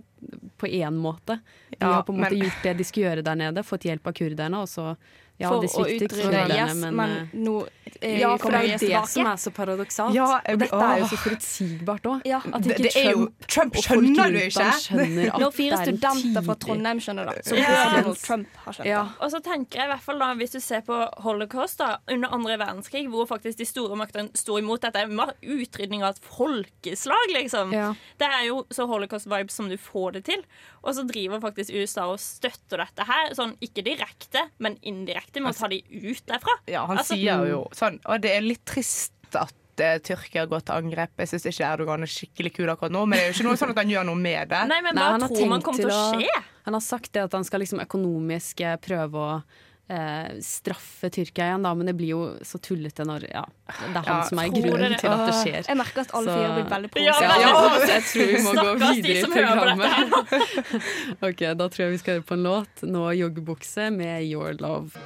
på 0.62 0.70
én 0.70 1.02
måte. 1.02 1.40
De 1.74 1.80
Ja, 1.82 1.96
har 1.98 2.06
på 2.06 2.14
en 2.14 2.22
måte 2.22 2.38
men- 2.38 2.46
gjort 2.46 2.62
det 2.64 2.76
de 2.78 2.86
skulle 2.88 3.10
gjøre 3.10 3.26
der 3.26 3.42
nede, 3.42 3.66
fått 3.66 3.90
hjelp 3.90 4.06
av 4.08 4.14
kurderne, 4.22 4.62
og 4.62 4.70
så 4.70 4.94
Ja, 5.40 5.50
for 5.50 5.64
å 5.64 5.86
utrydde 5.88 6.40
IS, 6.52 6.74
men, 6.82 6.96
men 7.00 7.12
eh, 7.16 7.36
nå 7.40 7.54
eh, 8.02 8.18
Ja, 8.20 8.34
for 8.36 8.50
kommer 8.50 8.58
det 8.58 8.60
er 8.60 8.66
jo 8.68 8.72
det 8.74 8.80
tilbake. 8.84 9.12
som 9.14 9.28
er 9.32 9.38
så 9.40 9.52
paradoksalt. 9.56 10.16
Ja, 10.18 10.26
jeg 10.44 10.58
og 10.58 10.64
dette 10.66 10.80
er 10.90 11.00
jo 11.00 11.06
så 11.12 11.20
forutsigbart 11.24 12.10
òg. 12.12 12.26
Ja. 12.28 12.40
Det, 12.60 12.76
det 12.84 12.92
er 13.00 13.12
jo 13.14 13.28
Trump 13.48 13.78
skjønner 13.80 14.34
du 14.36 14.40
ikke! 14.42 14.68
skjønner 14.84 15.32
Når 15.44 15.54
fire 15.56 15.78
er 15.80 15.86
studenter 15.88 16.46
fra 16.50 16.56
Trondheim 16.66 17.00
skjønner 17.04 17.32
det, 17.32 17.46
så 17.48 17.56
Ja. 17.60 17.70
burde 17.70 18.02
Donald 18.02 18.20
Trump 18.26 18.60
har 18.66 18.76
skjønt 18.76 18.84
det. 18.84 18.92
Ja. 18.92 19.04
Og 19.20 19.32
så 19.32 19.42
tenker 19.46 19.80
jeg 19.80 19.88
i 19.88 19.94
hvert 19.94 20.06
fall 20.10 20.20
da, 20.26 20.30
Hvis 20.42 20.52
du 20.56 20.60
ser 20.60 20.82
på 20.90 21.00
holocaust 21.24 21.80
da, 21.80 21.90
under 22.12 22.36
andre 22.36 22.58
verdenskrig, 22.60 23.06
hvor 23.14 23.30
faktisk 23.30 23.58
de 23.64 23.70
store 23.70 23.96
maktene 24.00 24.30
sto 24.36 24.58
imot 24.60 24.82
dette 24.82 25.06
utrydning 25.08 26.04
av 26.04 26.16
et 26.18 26.22
folkeslag, 26.26 27.32
liksom. 27.36 27.72
Ja. 27.74 27.94
Det 28.20 28.28
er 28.28 28.44
jo 28.50 28.66
så 28.76 28.86
holocaust-vibes 28.90 29.56
som 29.56 29.70
du 29.72 29.78
får 29.80 30.18
det 30.20 30.24
til. 30.26 30.44
Og 30.84 30.96
så 30.96 31.04
driver 31.08 31.40
faktisk 31.44 31.72
USA 31.76 32.08
og 32.12 32.20
støtter 32.20 32.78
dette 32.84 33.06
her, 33.08 33.34
sånn 33.36 33.56
ikke 33.64 33.84
direkte, 33.86 34.46
men 34.64 34.78
indirekte, 34.82 35.29
med 35.38 35.54
å 35.54 35.58
ta 35.60 35.68
de 35.70 35.84
ut 35.90 36.24
derfra. 36.26 36.56
Ja, 36.68 36.86
han 36.90 36.98
Altså- 36.98 37.14
sier 37.16 37.46
jo 37.50 37.68
sånn 37.72 38.00
Og 38.06 38.22
det 38.22 38.32
er 38.36 38.42
litt 38.42 38.66
trist 38.66 39.14
at 39.36 39.54
eh, 39.80 40.00
Tyrkia 40.00 40.48
går 40.50 40.62
til 40.66 40.76
angrep. 40.76 41.10
Jeg 41.18 41.28
syns 41.30 41.46
ikke 41.46 41.68
Erdogan 41.70 42.02
er 42.02 42.10
skikkelig 42.12 42.54
kul 42.56 42.68
akkurat 42.74 42.92
nå, 42.92 43.06
men 43.08 43.18
det 43.20 43.24
er 43.28 43.32
jo 43.32 43.38
ikke 43.38 43.48
noe 43.48 43.56
sånn 43.62 43.70
at 43.70 43.78
han 43.78 43.90
gjør 43.94 44.06
noe 44.10 44.16
med 44.16 44.50
det. 44.50 44.68
Nei, 44.68 44.82
men 44.82 44.96
Nei, 44.96 45.10
hva 45.14 45.30
tror 45.30 45.48
man 45.48 45.62
kommer 45.62 45.78
til 45.80 45.94
å 45.94 46.14
skje? 46.18 46.44
Han 46.66 46.74
har 46.74 46.82
sagt 46.82 47.12
det 47.14 47.24
at 47.24 47.32
han 47.38 47.44
skal 47.48 47.62
liksom 47.62 47.80
økonomisk 47.86 48.62
eh, 48.62 48.76
prøve 48.78 49.14
å 49.14 49.44
eh, 49.90 50.38
straffe 50.46 51.10
Tyrkia 51.14 51.48
igjen, 51.50 51.66
da, 51.66 51.72
men 51.76 51.90
det 51.90 51.96
blir 51.98 52.12
jo 52.14 52.22
så 52.46 52.60
tullete 52.62 53.06
når 53.10 53.26
ja, 53.30 53.42
det 53.68 53.90
er 53.90 53.96
han 53.98 54.10
Ja, 54.10 54.18
som 54.30 54.42
er 54.44 54.52
grunnen 54.54 54.96
til 55.02 55.10
at 55.14 55.24
det 55.26 55.36
skjer. 55.40 55.60
Jeg 55.72 55.80
merker 55.80 56.04
at 56.06 56.14
alle 56.20 56.30
Så- 56.30 56.38
fire 56.38 56.54
blir 56.56 56.70
veldig 56.76 56.92
provosert. 56.94 57.26
Ja, 57.26 57.90
jeg 57.90 58.06
tror 58.12 58.30
vi 58.30 58.44
må 58.46 58.54
gå 58.60 58.76
videre 58.86 59.18
i 59.18 59.26
programmet. 59.34 60.64
ok, 61.30 61.44
Da 61.60 61.68
tror 61.68 61.86
jeg 61.86 61.92
vi 61.98 62.02
skal 62.04 62.20
høre 62.20 62.28
på 62.30 62.38
en 62.38 62.46
låt. 62.48 62.86
Nå 62.86 63.04
joggebukse 63.20 63.90
med 63.96 64.24
Your 64.30 64.54
Love. 64.62 65.04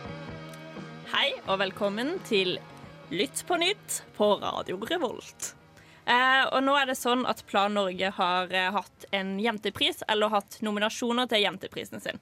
Hei 1.13 1.29
og 1.47 1.59
velkommen 1.61 2.15
til 2.27 2.57
Lytt 3.13 3.43
på 3.47 3.57
nytt 3.61 3.99
på 4.17 4.31
Radio 4.41 4.79
Revolt. 4.89 5.53
Eh, 6.05 6.43
og 6.51 6.63
nå 6.65 6.73
er 6.75 6.89
det 6.89 6.97
sånn 6.99 7.21
at 7.29 7.45
Plan 7.47 7.71
Norge 7.77 8.09
har 8.17 8.49
eh, 8.51 8.71
hatt 8.75 9.05
en 9.15 9.37
jentepris, 9.39 10.01
eller 10.11 10.33
hatt 10.33 10.57
nominasjoner 10.65 11.29
til 11.31 11.45
jenteprisen 11.45 12.01
sin. 12.03 12.19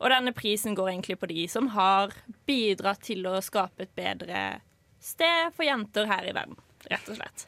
Og 0.00 0.10
denne 0.10 0.34
prisen 0.36 0.74
går 0.76 0.92
egentlig 0.92 1.18
på 1.20 1.30
de 1.30 1.46
som 1.50 1.70
har 1.74 2.14
bidratt 2.48 3.04
til 3.06 3.26
å 3.30 3.38
skape 3.44 3.86
et 3.86 3.94
bedre 3.96 4.44
sted 5.04 5.52
for 5.54 5.66
jenter 5.66 6.08
her 6.10 6.26
i 6.26 6.32
verden, 6.34 6.56
rett 6.90 7.10
og 7.12 7.18
slett. 7.18 7.46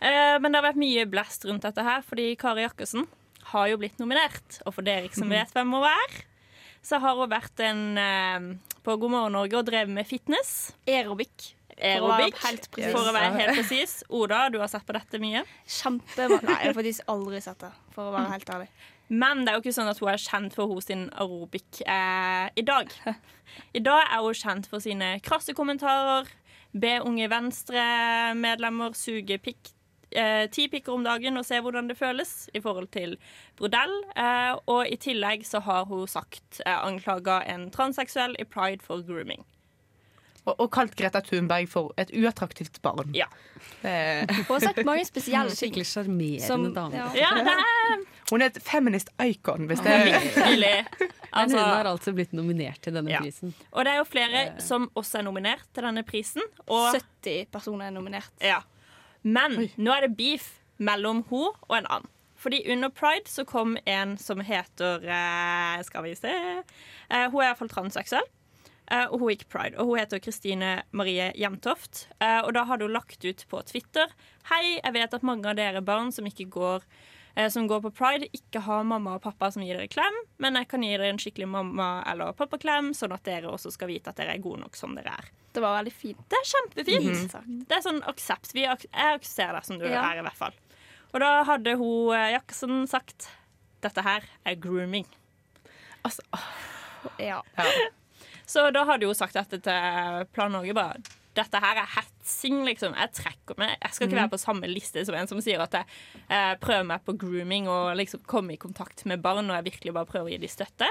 Eh, 0.00 0.36
men 0.40 0.50
det 0.50 0.60
har 0.60 0.68
vært 0.70 0.80
mye 0.80 1.06
blest 1.10 1.44
rundt 1.48 1.66
dette 1.66 1.84
her, 1.84 2.02
fordi 2.06 2.32
Kari 2.40 2.64
Jakkesen 2.64 3.06
har 3.52 3.68
jo 3.70 3.78
blitt 3.80 4.00
nominert. 4.02 4.60
Og 4.66 4.76
for 4.76 4.86
dere 4.86 5.10
som 5.14 5.30
vet 5.34 5.52
hvem 5.54 5.76
hun 5.76 5.86
er, 5.90 6.18
så 6.84 7.00
har 7.02 7.18
hun 7.18 7.30
vært 7.30 7.62
en, 7.66 7.84
eh, 8.00 8.74
på 8.86 8.96
God 8.96 9.14
morgen 9.14 9.38
Norge 9.38 9.58
og 9.60 9.68
drevet 9.68 9.92
med 9.92 10.08
fitness. 10.08 10.72
Aerobic. 10.88 11.52
Aerobic, 11.78 12.34
For 12.34 12.42
å 12.42 12.42
være 12.42 12.42
helt 12.42 12.70
presis. 12.74 12.94
for 12.94 13.08
å 13.08 13.14
være 13.14 13.34
helt 13.36 13.58
presis. 13.60 13.92
Oda, 14.18 14.44
du 14.50 14.58
har 14.62 14.70
sett 14.70 14.86
på 14.86 14.96
dette 14.96 15.20
mye. 15.22 15.44
Kjempe... 15.68 16.26
Nei, 16.26 16.56
jeg 16.64 16.72
har 16.72 16.78
faktisk 16.78 17.12
aldri 17.12 17.42
sett 17.44 17.60
det, 17.62 17.74
for 17.94 18.10
å 18.10 18.14
være 18.16 18.32
helt 18.34 18.54
ærlig. 18.56 18.70
Men 19.08 19.44
det 19.44 19.52
er 19.52 19.56
jo 19.56 19.62
ikke 19.64 19.72
sånn 19.78 19.88
at 19.88 19.98
hun 20.02 20.10
er 20.12 20.20
kjent 20.20 20.54
for 20.56 20.68
hos 20.68 20.84
sin 20.90 21.06
aerobic 21.16 21.80
eh, 21.86 22.48
i 22.60 22.64
dag. 22.68 22.90
I 23.72 23.80
dag 23.80 24.02
er 24.12 24.20
hun 24.26 24.36
kjent 24.36 24.68
for 24.68 24.84
sine 24.84 25.14
krasse 25.24 25.54
kommentarer, 25.56 26.28
be 26.76 26.98
unge 27.00 27.28
Venstre-medlemmer 27.32 28.92
suge 28.98 29.38
pikk, 29.40 29.70
eh, 30.12 30.44
ti 30.52 30.66
pikker 30.68 30.92
om 30.92 31.04
dagen 31.06 31.40
og 31.40 31.46
se 31.48 31.56
hvordan 31.64 31.88
det 31.88 31.96
føles 31.98 32.48
i 32.52 32.60
forhold 32.60 32.90
til 32.92 33.16
brodell. 33.56 33.94
Eh, 34.16 34.54
og 34.68 34.84
i 34.92 34.96
tillegg 35.00 35.46
så 35.48 35.62
har 35.64 35.86
hun 35.88 36.04
sagt 36.08 36.60
eh, 36.66 36.76
anklaga 36.84 37.40
en 37.48 37.70
transseksuell 37.72 38.36
i 38.38 38.44
Pride 38.44 38.84
for 38.84 39.00
grooming. 39.08 39.44
Og, 40.48 40.54
og 40.64 40.70
kalt 40.72 40.94
Greta 40.96 41.20
Thunberg 41.20 41.66
for 41.68 41.90
et 42.00 42.08
uattraktivt 42.16 42.78
barn. 42.84 43.10
Ja. 43.16 43.26
Eh, 43.84 44.22
Hun 44.46 44.54
har 44.54 44.62
sagt 44.70 44.84
mange 44.88 45.04
spesielle 45.04 45.48
ting. 45.52 45.58
Skikkelig 45.74 45.88
sjarmerende 45.90 46.70
dame. 46.76 46.96
ja. 46.96 47.08
Ja, 47.20 47.32
det 47.44 47.56
er 47.56 48.06
hun 48.30 48.42
er 48.44 48.50
et 48.52 48.58
feminist 48.62 49.08
icon, 49.24 49.66
hvis 49.70 49.80
det 49.84 49.94
virkelig 50.08 50.72
Men 51.28 51.44
altså, 51.44 51.58
hun 51.58 51.74
har 51.76 51.84
altså 51.90 52.12
blitt 52.16 52.32
nominert 52.32 52.80
til 52.82 52.94
denne 52.96 53.10
Ja. 53.12 53.20
prisen. 53.20 53.52
Og 53.72 53.84
det 53.84 53.92
er 53.92 53.98
jo 54.00 54.04
flere 54.08 54.44
som 54.64 54.86
også 54.96 55.18
er 55.20 55.26
nominert 55.26 55.66
til 55.76 55.84
denne 55.84 56.02
prisen. 56.08 56.42
Og 56.66 56.94
70 56.96 57.50
personer 57.52 57.86
er 57.90 57.94
nominert. 57.94 58.30
Ja. 58.40 58.62
Men 59.22 59.68
nå 59.76 59.92
er 59.92 60.06
det 60.06 60.16
beef 60.16 60.48
mellom 60.78 61.24
hun 61.28 61.50
og 61.68 61.76
en 61.76 61.86
annen. 61.90 62.08
Fordi 62.38 62.62
under 62.72 62.88
pride 62.94 63.26
så 63.28 63.42
kom 63.44 63.76
en 63.84 64.16
som 64.16 64.38
heter 64.40 65.02
eh, 65.04 65.82
Skal 65.82 66.04
vi 66.04 66.12
se 66.14 66.30
eh, 66.32 67.24
Hun 67.32 67.40
er 67.42 67.48
iallfall 67.48 67.68
transseksuell. 67.72 68.26
Eh, 68.90 69.04
og 69.10 69.18
hun 69.20 69.32
gikk 69.34 69.48
pride. 69.50 69.74
Og 69.82 69.90
hun 69.90 69.98
heter 69.98 70.22
Kristine 70.22 70.82
Marie 70.92 71.32
Jemtoft. 71.36 72.06
Eh, 72.22 72.40
og 72.46 72.54
da 72.54 72.62
hadde 72.70 72.86
hun 72.86 72.94
lagt 72.94 73.24
ut 73.26 73.44
på 73.50 73.62
Twitter 73.68 74.06
Hei, 74.52 74.78
jeg 74.80 74.94
vet 74.96 75.14
at 75.18 75.26
mange 75.26 75.50
av 75.50 75.58
dere 75.58 75.82
barn 75.84 76.10
som 76.14 76.24
ikke 76.30 76.46
går 76.54 76.86
eh, 76.86 77.04
som 77.54 77.68
går 77.70 77.80
på 77.84 77.90
pride, 77.94 78.26
ikke 78.34 78.60
har 78.66 78.82
mamma 78.88 79.14
og 79.14 79.22
pappa 79.22 79.50
som 79.54 79.62
gir 79.62 79.76
dere 79.78 79.86
klem, 79.92 80.16
men 80.42 80.56
jeg 80.58 80.66
kan 80.68 80.82
gi 80.82 80.88
dere 80.96 81.10
en 81.12 81.20
skikkelig 81.22 81.46
mamma- 81.52 82.02
eller 82.10 82.32
pappaklem, 82.34 82.88
sånn 82.98 83.12
at 83.14 83.22
dere 83.28 83.52
også 83.52 83.70
skal 83.72 83.88
vite 83.92 84.10
at 84.10 84.16
dere 84.18 84.34
er 84.34 84.42
gode 84.42 84.58
nok 84.64 84.74
som 84.76 84.96
dere 84.98 85.12
er. 85.14 85.28
Det 85.54 85.62
var 85.62 85.76
veldig 85.78 85.92
fint. 85.94 86.18
Det 86.28 86.38
er 86.40 86.48
kjempefint. 86.50 87.36
Det 87.68 87.76
er 87.78 87.84
sånn 87.86 88.02
aksept. 88.10 88.50
Jeg 88.58 88.68
aksepterer 88.68 89.54
deg 89.60 89.64
som 89.68 89.78
du 89.78 89.86
Ja. 89.86 90.02
er, 90.10 90.18
i 90.18 90.22
hvert 90.26 90.36
fall. 90.40 90.56
Og 91.14 91.20
da 91.20 91.30
hadde 91.44 91.76
hun 91.78 92.12
eh, 92.14 92.32
Jackson 92.34 92.86
sagt 92.90 93.28
dette 93.80 94.02
her 94.02 94.22
er 94.44 94.54
grooming. 94.56 95.06
Altså, 96.04 96.22
Ja. 97.18 97.42
Så 98.48 98.70
da 98.72 98.82
hadde 98.88 99.06
hun 99.06 99.14
sagt 99.14 99.34
dette 99.34 99.60
til 99.62 100.26
Plan 100.32 100.50
Norge. 100.52 100.74
bare 100.74 100.96
dette 101.38 101.60
her 101.62 101.76
er 101.84 101.86
hetsing, 102.28 102.64
liksom. 102.66 102.94
Jeg 102.94 103.14
trekker 103.16 103.58
meg. 103.58 103.76
Jeg 103.80 103.94
skal 103.94 104.08
ikke 104.08 104.20
være 104.20 104.32
på 104.34 104.40
samme 104.40 104.68
liste 104.68 105.04
som 105.06 105.16
en 105.16 105.28
som 105.30 105.40
sier 105.40 105.60
at 105.64 105.74
jeg 105.74 105.86
eh, 106.28 106.54
prøver 106.60 106.84
meg 106.84 107.04
på 107.06 107.16
grooming 107.18 107.68
og 107.68 107.96
liksom 107.96 108.24
komme 108.28 108.54
i 108.54 108.60
kontakt 108.60 109.06
med 109.08 109.22
barn 109.24 109.46
når 109.48 109.60
jeg 109.60 109.70
virkelig 109.72 109.94
bare 109.96 110.10
prøver 110.10 110.28
å 110.28 110.34
gi 110.34 110.42
dem 110.44 110.52
støtte. 110.52 110.90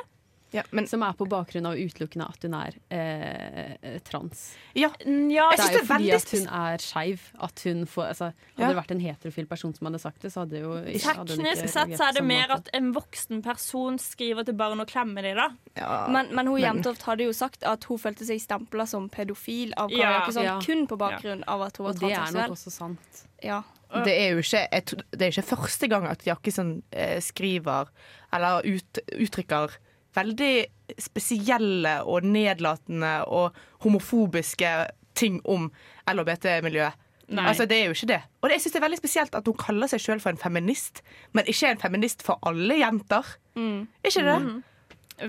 Ja, 0.56 0.64
men 0.72 0.88
Som 0.88 1.04
er 1.04 1.12
på 1.14 1.26
bakgrunn 1.28 1.66
av 1.68 1.76
utelukkende 1.76 2.28
at 2.30 2.44
hun 2.48 2.54
er 2.56 2.76
eh, 2.94 3.98
trans. 4.08 4.56
ja. 4.76 4.90
Ja, 5.06 5.50
Det 5.52 5.60
er 5.60 5.74
jo 5.74 5.74
det 5.74 5.82
er 5.82 5.86
fordi 5.86 5.88
veldig 5.90 6.14
at 6.16 6.32
hun 6.32 6.48
er 6.48 6.78
skeiv. 6.84 7.26
Altså, 7.40 8.30
Hadde 8.32 8.34
Ja. 8.58 8.68
det 8.72 8.78
vært 8.78 8.92
en 8.92 9.02
heterofil 9.04 9.46
person 9.48 9.74
som 9.76 9.88
hadde 9.90 10.00
sagt 10.00 10.22
det, 10.22 10.32
så 10.32 10.46
hadde 10.46 10.60
jo 10.62 10.74
ikke 10.84 11.16
Teknisk 11.28 11.70
sett 11.70 11.94
så 11.98 12.08
er 12.10 12.14
det 12.14 12.24
mer 12.24 12.48
måte. 12.48 12.58
at 12.58 12.70
en 12.74 12.94
voksen 12.96 13.42
person 13.44 13.98
skriver 14.00 14.46
til 14.46 14.54
barn 14.56 14.80
og 14.80 14.88
klemmer 14.88 15.22
dem, 15.22 15.36
da. 15.36 15.50
ja. 15.76 16.08
Men, 16.10 16.34
men 16.34 16.48
hun 16.48 16.60
Jentoft 16.62 17.02
hadde 17.04 17.24
jo 17.28 17.34
sagt 17.34 17.64
at 17.64 17.84
hun 17.86 17.98
følte 18.00 18.26
seg 18.26 18.40
stempla 18.42 18.86
som 18.88 19.10
pedofil 19.10 19.74
av 19.78 19.90
Kari 19.90 20.00
Jakkesson 20.02 20.44
ja. 20.44 20.60
kun 20.64 20.88
på 20.88 20.98
bakgrunn 20.98 21.44
av 21.48 21.62
at 21.68 21.78
hun 21.78 21.86
var 21.90 21.94
Og 21.94 22.00
det 22.00 22.12
er 22.12 22.18
nok 22.18 22.32
transseksuell. 22.32 22.52
også 22.52 22.72
sant. 22.72 23.26
Ja. 23.44 23.64
Det 24.04 24.14
er 24.20 24.32
jo 24.36 24.40
ikke, 24.44 24.68
jeg 24.72 24.84
det 25.16 25.22
er 25.22 25.32
ikke 25.32 25.56
første 25.56 25.88
gang 25.88 26.08
at 26.08 26.24
Jakkesson 26.28 26.84
eh, 26.92 27.20
skriver 27.24 27.88
eller 28.34 28.66
ut, 28.68 29.00
uttrykker 29.16 29.78
veldig 30.18 30.54
spesielle 31.02 31.98
og 32.08 32.26
nedlatende 32.28 33.20
og 33.32 33.58
homofobiske 33.86 34.72
ting 35.18 35.42
om 35.50 35.70
LHBT-miljøet. 36.10 37.04
Altså, 37.28 37.66
det 37.68 37.82
er 37.82 37.90
jo 37.90 37.96
ikke 37.98 38.08
det. 38.14 38.22
Og 38.40 38.48
det, 38.48 38.56
jeg 38.56 38.62
synes 38.64 38.74
det 38.74 38.80
er 38.80 38.86
veldig 38.86 39.02
spesielt 39.02 39.36
at 39.36 39.50
hun 39.50 39.60
kaller 39.60 39.90
seg 39.92 40.00
sjøl 40.00 40.22
for 40.24 40.32
en 40.32 40.40
feminist, 40.40 41.02
men 41.36 41.50
ikke 41.52 41.74
en 41.74 41.82
feminist 41.82 42.24
for 42.24 42.40
alle 42.48 42.80
jenter. 42.80 43.36
Ikke 43.58 44.24
det? 44.24 44.38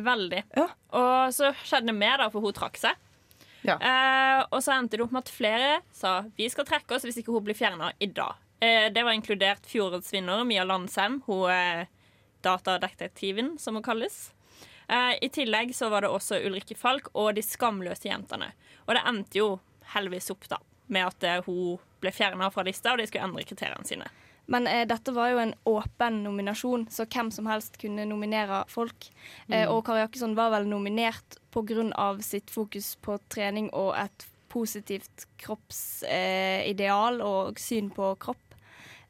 Veldig. 0.04 0.42
Ja. 0.56 0.68
Og 0.94 1.34
så 1.34 1.50
skjedde 1.64 1.90
det 1.90 1.96
mer, 1.98 2.20
da, 2.22 2.28
for 2.30 2.44
hun 2.44 2.54
trakk 2.54 2.78
seg. 2.78 2.98
Ja. 3.66 3.74
Eh, 3.82 4.44
og 4.54 4.62
så 4.62 4.76
endte 4.76 4.96
det 4.96 5.04
opp 5.04 5.14
med 5.16 5.26
at 5.26 5.32
flere 5.34 5.70
sa 5.94 6.20
vi 6.38 6.46
skal 6.52 6.66
trekke 6.68 6.94
oss 6.94 7.02
hvis 7.04 7.18
ikke 7.20 7.34
hun 7.34 7.42
blir 7.48 7.58
fjerna 7.58 7.90
i 7.98 8.06
dag. 8.14 8.38
Eh, 8.62 8.86
det 8.94 9.02
var 9.02 9.16
inkludert 9.16 9.66
fjorårets 9.66 10.12
vinner, 10.14 10.44
Mia 10.46 10.64
Landsem. 10.68 11.20
Hun 11.26 11.50
er 11.50 11.88
datadetektiven, 12.46 13.56
som 13.58 13.78
hun 13.78 13.86
kalles. 13.86 14.28
Eh, 14.88 15.14
I 15.24 15.28
tillegg 15.32 15.74
så 15.76 15.90
var 15.92 16.04
det 16.04 16.12
også 16.12 16.40
Ulrikke 16.48 16.76
Falk 16.78 17.10
og 17.14 17.34
De 17.36 17.44
skamløse 17.44 18.08
jentene. 18.08 18.52
Og 18.86 18.96
det 18.96 19.04
endte 19.08 19.40
jo 19.40 19.50
heldigvis 19.94 20.32
opp 20.34 20.48
da 20.48 20.60
med 20.88 21.04
at 21.10 21.26
eh, 21.28 21.44
hun 21.44 21.76
ble 22.00 22.12
fjerna 22.14 22.48
fra 22.52 22.64
lista, 22.66 22.92
og 22.92 23.02
de 23.02 23.08
skulle 23.08 23.26
endre 23.28 23.44
kriteriene 23.46 23.86
sine. 23.88 24.08
Men 24.48 24.66
eh, 24.66 24.86
dette 24.88 25.12
var 25.12 25.32
jo 25.32 25.42
en 25.42 25.54
åpen 25.68 26.22
nominasjon, 26.24 26.86
så 26.90 27.04
hvem 27.04 27.30
som 27.34 27.48
helst 27.50 27.76
kunne 27.80 28.06
nominere 28.08 28.62
folk. 28.72 29.10
Eh, 29.48 29.68
og 29.68 29.84
Kari 29.86 30.06
Jakkesson 30.06 30.36
var 30.38 30.54
vel 30.56 30.68
nominert 30.70 31.36
pga. 31.52 32.16
sitt 32.22 32.50
fokus 32.50 32.96
på 32.96 33.18
trening 33.28 33.68
og 33.72 33.94
et 33.96 34.26
positivt 34.48 35.26
kroppsideal 35.36 37.20
eh, 37.20 37.26
og 37.26 37.60
syn 37.60 37.90
på 37.90 38.14
kropp. 38.16 38.47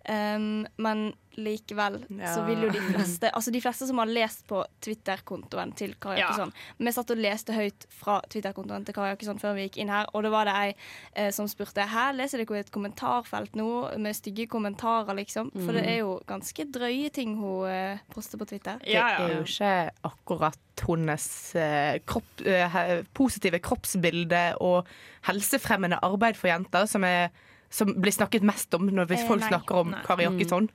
Um, 0.08 0.66
men 0.80 1.10
likevel 1.38 1.98
så 2.08 2.40
vil 2.46 2.64
jo 2.64 2.70
de 2.72 2.80
fleste 2.80 3.28
Altså 3.30 3.52
de 3.54 3.60
fleste 3.62 3.86
som 3.86 4.00
har 4.00 4.08
lest 4.10 4.40
på 4.48 4.62
Twitter-kontoen 4.82 5.70
til 5.78 5.92
Kari 6.00 6.16
Ja. 6.18 6.30
Jakkesson 6.32 6.50
Vi 6.80 6.92
satt 6.96 7.12
og 7.14 7.20
leste 7.20 7.54
høyt 7.54 7.84
fra 7.94 8.16
Twitter-kontoen 8.32 8.86
til 8.88 8.96
Kari 8.96 9.12
Jakkesson 9.12 9.38
før 9.38 9.54
vi 9.58 9.66
gikk 9.68 9.76
inn 9.82 9.92
her, 9.92 10.08
og 10.16 10.24
da 10.24 10.32
var 10.32 10.48
det 10.48 10.54
ei 10.58 10.70
eh, 11.12 11.28
som 11.34 11.46
spurte 11.50 11.84
Her 11.92 12.16
leser 12.16 12.42
dere 12.42 12.62
et 12.64 12.72
kommentarfelt 12.74 13.54
nå 13.58 13.68
med 14.00 14.16
stygge 14.16 14.48
kommentarer, 14.50 15.14
liksom. 15.18 15.52
For 15.54 15.76
det 15.76 15.84
er 15.86 16.00
jo 16.00 16.16
ganske 16.26 16.66
drøye 16.74 17.12
ting 17.14 17.36
hun 17.38 17.68
eh, 17.70 18.00
poster 18.14 18.40
på 18.40 18.48
Twitter. 18.48 18.80
Det 18.82 18.96
er 18.96 19.36
jo 19.36 19.44
ikke 19.44 19.74
akkurat 20.08 20.84
hennes 20.88 21.28
eh, 21.58 22.00
kropp, 22.08 22.42
eh, 22.46 23.04
positive 23.14 23.60
kroppsbilde 23.62 24.42
og 24.64 24.88
helsefremmende 25.28 26.00
arbeid 26.02 26.38
for 26.38 26.50
jenter 26.50 26.86
som, 26.90 27.04
er, 27.04 27.30
som 27.70 27.94
blir 28.00 28.12
snakket 28.12 28.42
mest 28.42 28.72
om 28.74 28.86
når 28.88 29.06
hvis 29.10 29.20
Eh, 29.24 29.28
folk 29.28 29.40
nei. 29.40 29.48
snakker 29.50 29.74
om. 29.76 29.94
Kari 30.04 30.24
Jakkesson. 30.24 30.68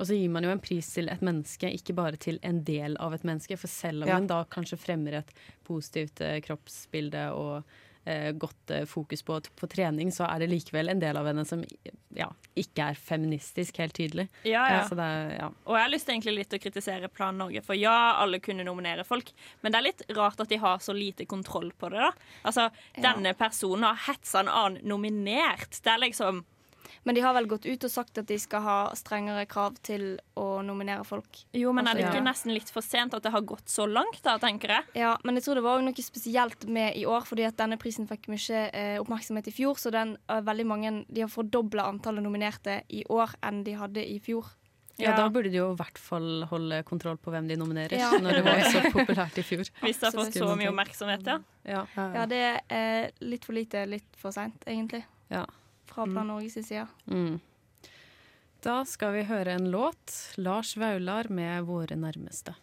Og 0.00 0.06
så 0.06 0.16
gir 0.16 0.30
man 0.30 0.42
jo 0.42 0.50
en 0.50 0.58
pris 0.60 0.86
til 0.94 1.08
et 1.12 1.20
menneske, 1.20 1.68
ikke 1.76 1.94
bare 1.94 2.16
til 2.16 2.38
en 2.42 2.62
del 2.64 2.96
av 2.98 3.12
et 3.12 3.22
menneske. 3.22 3.58
For 3.58 3.68
selv 3.68 4.02
om 4.04 4.08
Ja. 4.08 4.16
en 4.16 4.26
da 4.26 4.44
kanskje 4.44 4.78
fremmer 4.78 5.12
et 5.18 5.30
positivt 5.64 6.20
eh, 6.22 6.40
kroppsbilde 6.40 7.32
og 7.34 7.64
godt 8.40 8.72
eh, 8.74 8.86
fokus 8.88 9.22
på, 9.22 9.36
på 9.56 9.68
trening, 9.70 10.12
så 10.14 10.24
er 10.26 10.42
det 10.42 10.50
likevel 10.50 10.88
en 10.88 11.02
del 11.02 11.18
av 11.20 11.28
henne 11.28 11.44
som 11.46 11.62
ja, 12.16 12.26
ikke 12.58 12.90
er 12.90 12.98
feministisk, 12.98 13.78
helt 13.82 13.94
tydelig. 13.96 14.26
Ja, 14.48 14.64
ja. 14.72 14.80
Så 14.88 14.96
det 14.98 15.06
er, 15.06 15.34
ja. 15.36 15.48
Og 15.68 15.76
jeg 15.76 15.84
har 15.84 15.92
lyst 15.92 16.08
til 16.08 16.16
egentlig 16.16 16.36
litt 16.38 16.56
å 16.56 16.62
kritisere 16.62 17.10
Plan 17.12 17.38
Norge, 17.38 17.62
for 17.66 17.78
ja, 17.78 18.16
alle 18.22 18.40
kunne 18.42 18.66
nominere 18.66 19.04
folk, 19.06 19.32
men 19.60 19.74
det 19.74 19.80
er 19.80 19.88
litt 19.90 20.06
rart 20.16 20.40
at 20.42 20.50
de 20.50 20.58
har 20.62 20.80
så 20.82 20.96
lite 20.96 21.28
kontroll 21.30 21.70
på 21.76 21.92
det, 21.92 22.00
da. 22.02 22.30
Altså, 22.48 22.70
denne 22.96 23.34
personen 23.38 23.86
har 23.90 24.00
hetsa 24.08 24.42
en 24.42 24.50
annen 24.50 24.88
nominert. 24.88 25.76
Det 25.76 25.92
er 25.92 26.02
liksom 26.08 26.44
Men 27.06 27.14
de 27.14 27.22
har 27.22 27.32
vel 27.36 27.46
gått 27.46 27.64
ut 27.68 27.84
og 27.86 27.90
sagt 27.92 28.18
at 28.18 28.26
de 28.28 28.36
skal 28.40 28.64
ha 28.64 28.78
strengere 28.98 29.46
krav 29.48 29.76
til 29.86 30.18
å 30.36 30.49
nominere 30.66 31.04
folk. 31.04 31.40
Jo, 31.56 31.72
men 31.72 31.86
er 31.86 31.94
det 31.94 32.04
Altså, 32.04 32.12
ikke 32.16 32.24
ja. 32.24 32.30
nesten 32.30 32.54
litt 32.54 32.70
for 32.70 32.82
sent 32.82 33.14
at 33.14 33.22
det 33.22 33.32
har 33.32 33.42
gått 33.42 33.68
så 33.68 33.86
langt, 33.88 34.20
da, 34.22 34.36
tenker 34.38 34.68
jeg? 34.68 34.84
Ja, 35.02 35.16
men 35.24 35.34
jeg 35.36 35.44
tror 35.44 35.54
det 35.60 35.64
var 35.64 35.82
noe 35.82 35.94
spesielt 36.04 36.66
med 36.68 36.96
i 36.96 37.04
år, 37.06 37.24
fordi 37.28 37.44
at 37.48 37.56
denne 37.56 37.78
prisen 37.80 38.06
fikk 38.10 38.28
mye 38.32 38.62
eh, 38.72 38.96
oppmerksomhet 39.00 39.48
i 39.48 39.54
fjor, 39.56 39.74
så 39.78 39.90
den, 39.94 40.16
er 40.28 40.42
veldig 40.46 40.66
mange, 40.66 40.94
de 41.08 41.20
har 41.24 41.28
fordobla 41.32 41.88
antallet 41.90 42.22
nominerte 42.22 42.82
i 42.88 43.04
år 43.10 43.34
enn 43.42 43.62
de 43.64 43.74
hadde 43.80 44.04
i 44.06 44.18
fjor. 44.20 44.44
ja, 45.00 45.10
Ja. 45.10 45.16
da 45.16 45.28
burde 45.32 45.48
de 45.50 45.56
jo 45.56 45.70
i 45.72 45.76
hvert 45.76 45.96
fall 45.98 46.42
holde 46.50 46.82
kontroll 46.84 47.16
på 47.16 47.30
hvem 47.32 47.46
de 47.48 47.56
nominerer, 47.56 47.96
Ja. 47.96 48.10
når 48.20 48.32
det 48.36 48.44
var 48.44 48.60
så 48.68 48.80
populært 48.98 49.38
i 49.38 49.42
fjor. 49.42 49.64
Hvis 49.80 49.98
det 50.00 50.10
har 50.10 50.12
fått 50.12 50.34
så 50.36 50.54
mye 50.56 50.68
oppmerksomhet, 50.68 51.24
ja. 51.24 51.38
Ja. 51.64 51.86
Ja, 51.96 52.26
det 52.26 52.42
er 52.68 53.10
litt 53.20 53.44
for 53.44 53.54
lite, 53.56 53.86
litt 53.88 54.04
for 54.16 54.30
seint, 54.30 54.60
egentlig. 54.66 55.04
Ja. 55.30 55.46
Fra 55.86 56.04
Plan 56.04 56.26
Norges 56.28 56.54
side. 56.66 56.86
Mm. 57.08 57.40
Da 58.60 58.82
skal 58.84 59.14
vi 59.16 59.22
høre 59.24 59.54
en 59.56 59.70
låt. 59.72 60.12
Lars 60.36 60.76
Vaular 60.76 61.28
med 61.32 61.64
'Våre 61.64 61.96
nærmeste'. 61.96 62.54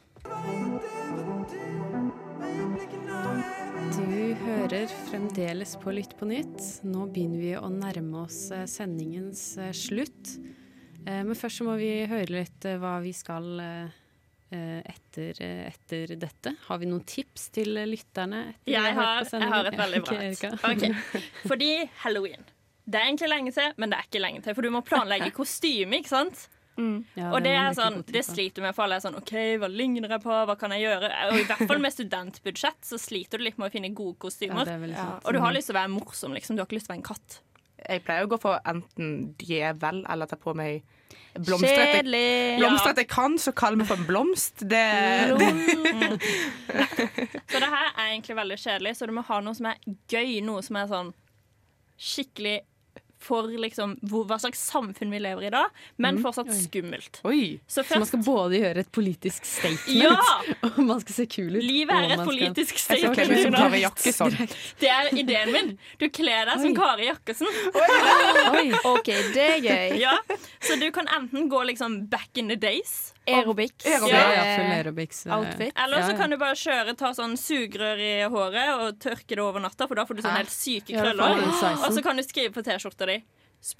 Du 3.98 4.34
hører 4.46 4.88
fremdeles 5.10 5.76
på 5.82 5.92
Lytt 5.96 6.14
på 6.20 6.28
nytt. 6.30 6.62
Nå 6.86 7.08
begynner 7.14 7.42
vi 7.42 7.54
å 7.58 7.70
nærme 7.72 8.26
oss 8.28 8.52
eh, 8.52 8.66
sendingens 8.70 9.58
eh, 9.58 9.72
slutt. 9.74 10.36
Eh, 11.08 11.24
Men 11.24 11.34
først 11.36 11.62
så 11.64 11.66
må 11.66 11.78
vi 11.82 11.90
høre 12.06 12.30
litt 12.30 12.68
hva 12.82 13.00
vi 13.02 13.14
skal 13.14 13.58
etter, 14.48 15.36
etter 15.44 16.14
dette. 16.16 16.54
Har 16.70 16.78
vi 16.80 16.88
noen 16.88 17.04
tips 17.04 17.50
til 17.52 17.74
lytterne? 17.90 18.54
Jeg 18.64 18.94
har, 18.96 19.26
jeg 19.28 19.50
har 19.52 19.68
et 19.68 19.76
veldig 19.82 20.04
bra 20.06 20.20
et. 20.24 20.46
Okay. 20.72 20.94
Ok. 20.94 21.24
Fordi 21.52 21.72
halloween. 22.06 22.46
Det 22.88 22.96
er 23.00 23.10
egentlig 23.10 23.28
lenge 23.32 23.52
til, 23.52 23.74
men 23.76 23.92
det 23.92 23.98
er 24.00 24.06
ikke 24.08 24.22
lenge 24.24 24.40
til. 24.46 24.56
For 24.56 24.64
du 24.64 24.70
må 24.72 24.80
planlegge 24.88 25.34
kostyme, 25.42 25.98
ikke 26.00 26.14
sant? 26.14 26.46
Ja, 27.18 27.32
og 27.34 27.42
det 27.42 27.56
er 27.58 27.72
sånn, 27.74 28.04
det 28.06 28.22
sliter 28.22 28.62
du 28.62 28.68
med 28.68 28.76
for 28.78 28.84
alle. 28.86 29.00
er 29.00 29.04
Sånn, 29.08 29.16
OK, 29.18 29.32
hva 29.58 29.66
ligner 29.72 30.06
jeg 30.14 30.22
på? 30.22 30.30
Hva 30.30 30.54
kan 30.62 30.70
jeg 30.76 30.84
gjøre? 30.86 31.08
Og 31.32 31.40
I 31.40 31.46
hvert 31.50 31.64
fall 31.72 31.82
med 31.82 31.90
studentbudsjett 31.96 32.86
så 32.86 33.00
sliter 33.02 33.42
du 33.42 33.48
litt 33.48 33.58
med 33.58 33.72
å 33.72 33.74
finne 33.74 33.90
gode 33.98 34.14
kostymer. 34.22 34.70
Ja, 34.92 35.08
og 35.24 35.34
du 35.34 35.40
har 35.42 35.52
lyst 35.56 35.68
til 35.72 35.76
å 35.76 35.80
være 35.80 35.90
morsom, 35.96 36.34
liksom. 36.38 36.54
Du 36.56 36.62
har 36.62 36.68
ikke 36.70 36.78
lyst 36.78 36.86
til 36.88 36.94
å 36.94 36.96
være 36.96 37.02
en 37.02 37.08
katt. 37.10 37.40
Jeg 37.88 38.04
pleier 38.06 38.24
å 38.28 38.30
gå 38.30 38.38
for 38.42 38.62
enten 38.70 39.34
djevel 39.42 40.04
eller 40.10 40.26
ta 40.30 40.36
på 40.38 40.54
meg 40.58 40.84
blomster. 41.34 41.82
Kjedelig! 41.96 42.58
Blomster 42.62 42.94
jeg 43.02 43.10
kan, 43.10 43.38
så 43.42 43.52
kall 43.58 43.76
meg 43.80 43.88
for 43.90 43.98
en 43.98 44.06
blomst. 44.10 44.62
Det, 44.62 44.86
det 45.38 45.50
Så 47.52 47.58
det 47.62 47.70
her 47.74 47.90
er 47.90 48.10
egentlig 48.12 48.36
veldig 48.38 48.58
kjedelig, 48.62 48.94
så 48.98 49.06
du 49.10 49.14
må 49.18 49.24
ha 49.26 49.38
noe 49.42 49.56
som 49.58 49.66
er 49.72 49.78
gøy. 50.12 50.42
Noe 50.46 50.62
som 50.66 50.78
er 50.82 50.88
sånn 50.92 51.10
skikkelig 51.98 52.60
for 53.20 53.48
liksom, 53.50 53.96
hvor, 54.06 54.26
hva 54.30 54.38
slags 54.42 54.62
samfunn 54.70 55.12
vi 55.12 55.20
lever 55.24 55.48
i 55.48 55.52
da, 55.54 55.64
men 56.02 56.20
fortsatt 56.22 56.52
skummelt. 56.54 57.20
Oi. 57.28 57.58
Så 57.68 57.84
Så 57.88 58.00
man 58.00 58.10
skal 58.10 58.24
både 58.26 58.62
gjøre 58.62 58.84
et 58.86 58.92
politisk 58.94 59.46
statement, 59.48 59.88
Ja! 59.98 60.14
og 60.68 60.80
man 60.86 61.02
skal 61.02 61.16
se 61.16 61.28
kul 61.32 61.58
ut. 61.58 61.64
Livet 61.64 61.96
er 61.96 62.16
et 62.18 62.24
politisk 62.28 62.78
Jeg 62.78 62.84
skal 62.84 64.14
statement. 64.14 64.56
Det 64.82 64.92
er 64.94 65.12
ideen 65.18 65.52
min. 65.54 65.74
Du 66.00 66.08
kler 66.14 66.50
deg 66.50 66.62
som 66.62 66.76
Kari 66.78 67.10
Jakkesen. 67.10 67.50
Oi. 68.58 68.66
OK, 68.86 69.12
det 69.34 69.46
er 69.58 69.62
gøy. 69.64 69.98
Ja. 70.02 70.16
Så 70.62 70.78
du 70.80 70.90
kan 70.96 71.10
enten 71.18 71.50
gå 71.50 71.64
liksom 71.72 72.06
back 72.12 72.38
in 72.38 72.52
the 72.52 72.58
days, 72.60 73.14
Aerobics. 73.28 73.86
Aerobics. 73.86 74.14
Ja, 74.14 74.24
eh, 74.32 74.38
ja, 74.38 74.58
full 74.58 74.74
aerobics. 74.78 75.26
eh, 75.28 75.38
outfit. 75.38 75.74
eller 75.76 76.02
så 76.02 76.18
kan 76.18 76.30
du 76.30 76.38
bare 76.38 76.56
kjøre, 76.56 76.98
ta 76.98 77.14
sånn 77.14 77.36
sugerør 77.38 78.00
i 78.00 78.14
håret 78.32 78.70
og 78.76 79.00
tørke 79.04 79.36
det 79.36 79.44
over 79.44 79.60
natta, 79.64 79.88
for 79.88 79.96
da 80.00 80.06
får 80.08 80.16
du 80.16 80.22
sånn 80.26 80.40
helt 80.40 80.54
syke 80.54 80.96
krøller. 80.96 81.44
Og 81.84 81.92
så 81.94 82.04
kan 82.04 82.16
du 82.18 82.24
skrive 82.24 82.54
på 82.56 82.64
T-skjorta 82.64 83.06
di 83.10 83.22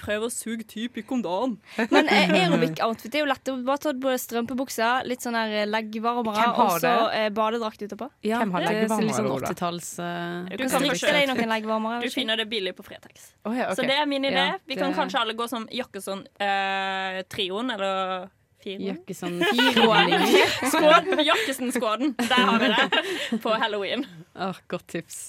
Prøv 0.02 0.24
å 0.26 0.30
suge 0.34 0.66
ti 0.68 0.88
pikk 0.92 1.12
om 1.16 1.22
dagen. 1.24 1.52
Men 1.94 2.10
eh, 2.12 2.32
aerobic-outfit 2.34 3.14
er 3.16 3.20
jo 3.22 3.28
lett. 3.30 3.50
Bare 3.64 3.78
ta 3.80 3.94
både 3.96 4.18
strømpebuksa, 4.20 4.88
litt 5.08 5.22
sånn 5.24 5.38
her 5.38 5.70
leggvarmere 5.70 6.48
og 6.64 6.80
så 6.82 6.94
eh, 7.14 7.30
badedrakt 7.34 7.82
utapå. 7.86 8.10
Ja, 8.26 8.42
Hvem 8.42 8.52
har 8.58 8.62
leggvarmere? 8.66 9.06
litt 9.06 9.16
sånn 9.16 9.30
80-talls 9.38 10.00
uh, 10.02 10.50
Du 10.50 10.66
kan 10.66 10.82
fikse 10.90 11.14
deg 11.14 11.30
noen 11.30 11.50
leggvarmere. 11.54 12.02
Du 12.04 12.10
finner 12.12 12.36
det 12.42 12.48
billig 12.52 12.74
på 12.76 12.84
Fretex. 12.88 13.14
Oh, 13.46 13.54
ja, 13.54 13.70
okay. 13.70 13.78
Så 13.80 13.82
det 13.88 13.96
er 14.02 14.06
min 14.10 14.26
idé. 14.28 14.44
Ja, 14.50 14.58
Vi 14.68 14.76
kan 14.82 14.92
kanskje 14.98 15.22
alle 15.22 15.38
gå 15.38 15.46
som 15.48 15.70
Jakkesson-trioen, 15.72 17.68
eller 17.78 18.28
firoen. 18.68 18.88
Jakke 18.92 19.16
sånn 19.18 19.38
firhjuling. 19.42 20.28
Skåden, 20.74 21.24
Jakkesen-skåden. 21.32 22.14
Der 22.20 22.44
har 22.52 22.60
vi 22.60 22.68
det 22.76 23.40
på 23.44 23.56
halloween. 23.64 24.04
Åh, 24.36 24.60
godt 24.70 24.88
tips. 24.94 25.22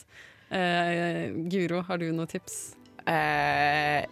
Eh, 0.50 1.28
Guro, 1.52 1.82
har 1.88 1.98
du 2.02 2.08
noen 2.12 2.28
tips? 2.30 2.58
Eh, 3.08 4.04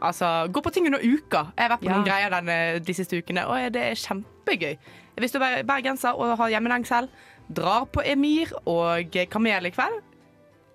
altså, 0.00 0.32
gå 0.50 0.62
på 0.66 0.72
ting 0.74 0.86
under 0.90 0.98
uka. 1.02 1.44
Jeg 1.56 1.62
har 1.68 1.76
vært 1.76 1.82
på 1.84 1.90
Ja. 1.90 1.96
noen 1.98 2.06
greier 2.08 2.30
denne, 2.34 2.56
de 2.82 2.94
siste 2.94 3.18
ukene, 3.22 3.44
og 3.46 3.72
det 3.74 3.82
er 3.92 3.94
kjempegøy. 4.02 4.76
Hvis 5.20 5.32
du 5.34 5.38
er 5.44 5.62
bergenser 5.68 6.16
og 6.18 6.36
har 6.40 6.50
hjemlengsel, 6.54 7.06
drar 7.52 7.84
på 7.92 8.02
Emir 8.08 8.50
og 8.66 9.12
Kamel 9.30 9.66
i 9.68 9.70
kveld. 9.74 10.00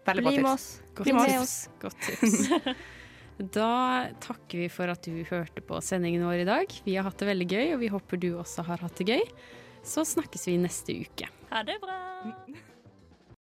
Veldig 0.07 0.23
bra 0.23 0.31
Bli 0.31 0.37
med 0.37 0.45
tips. 0.45 0.53
oss. 0.53 0.81
Godt 0.95 1.03
Bli 1.03 1.13
med 1.17 1.27
tips. 1.27 1.41
oss. 1.41 1.69
Godt 1.81 1.99
tips. 2.05 2.75
Da 3.37 4.09
takker 4.23 4.63
vi 4.63 4.67
for 4.73 4.89
at 4.89 5.05
du 5.05 5.21
hørte 5.29 5.61
på 5.61 5.77
sendingen 5.85 6.25
vår 6.25 6.41
i 6.41 6.47
dag. 6.49 6.77
Vi 6.85 6.95
har 6.97 7.05
hatt 7.05 7.19
det 7.21 7.29
veldig 7.29 7.49
gøy, 7.51 7.65
og 7.75 7.81
vi 7.83 7.91
håper 7.93 8.21
du 8.21 8.31
også 8.33 8.65
har 8.65 8.81
hatt 8.81 8.97
det 8.97 9.11
gøy. 9.13 9.25
Så 9.85 10.05
snakkes 10.07 10.47
vi 10.49 10.57
neste 10.61 10.95
uke. 11.05 11.29
Ha 11.51 11.61
det 11.67 11.77
bra. 11.83 11.99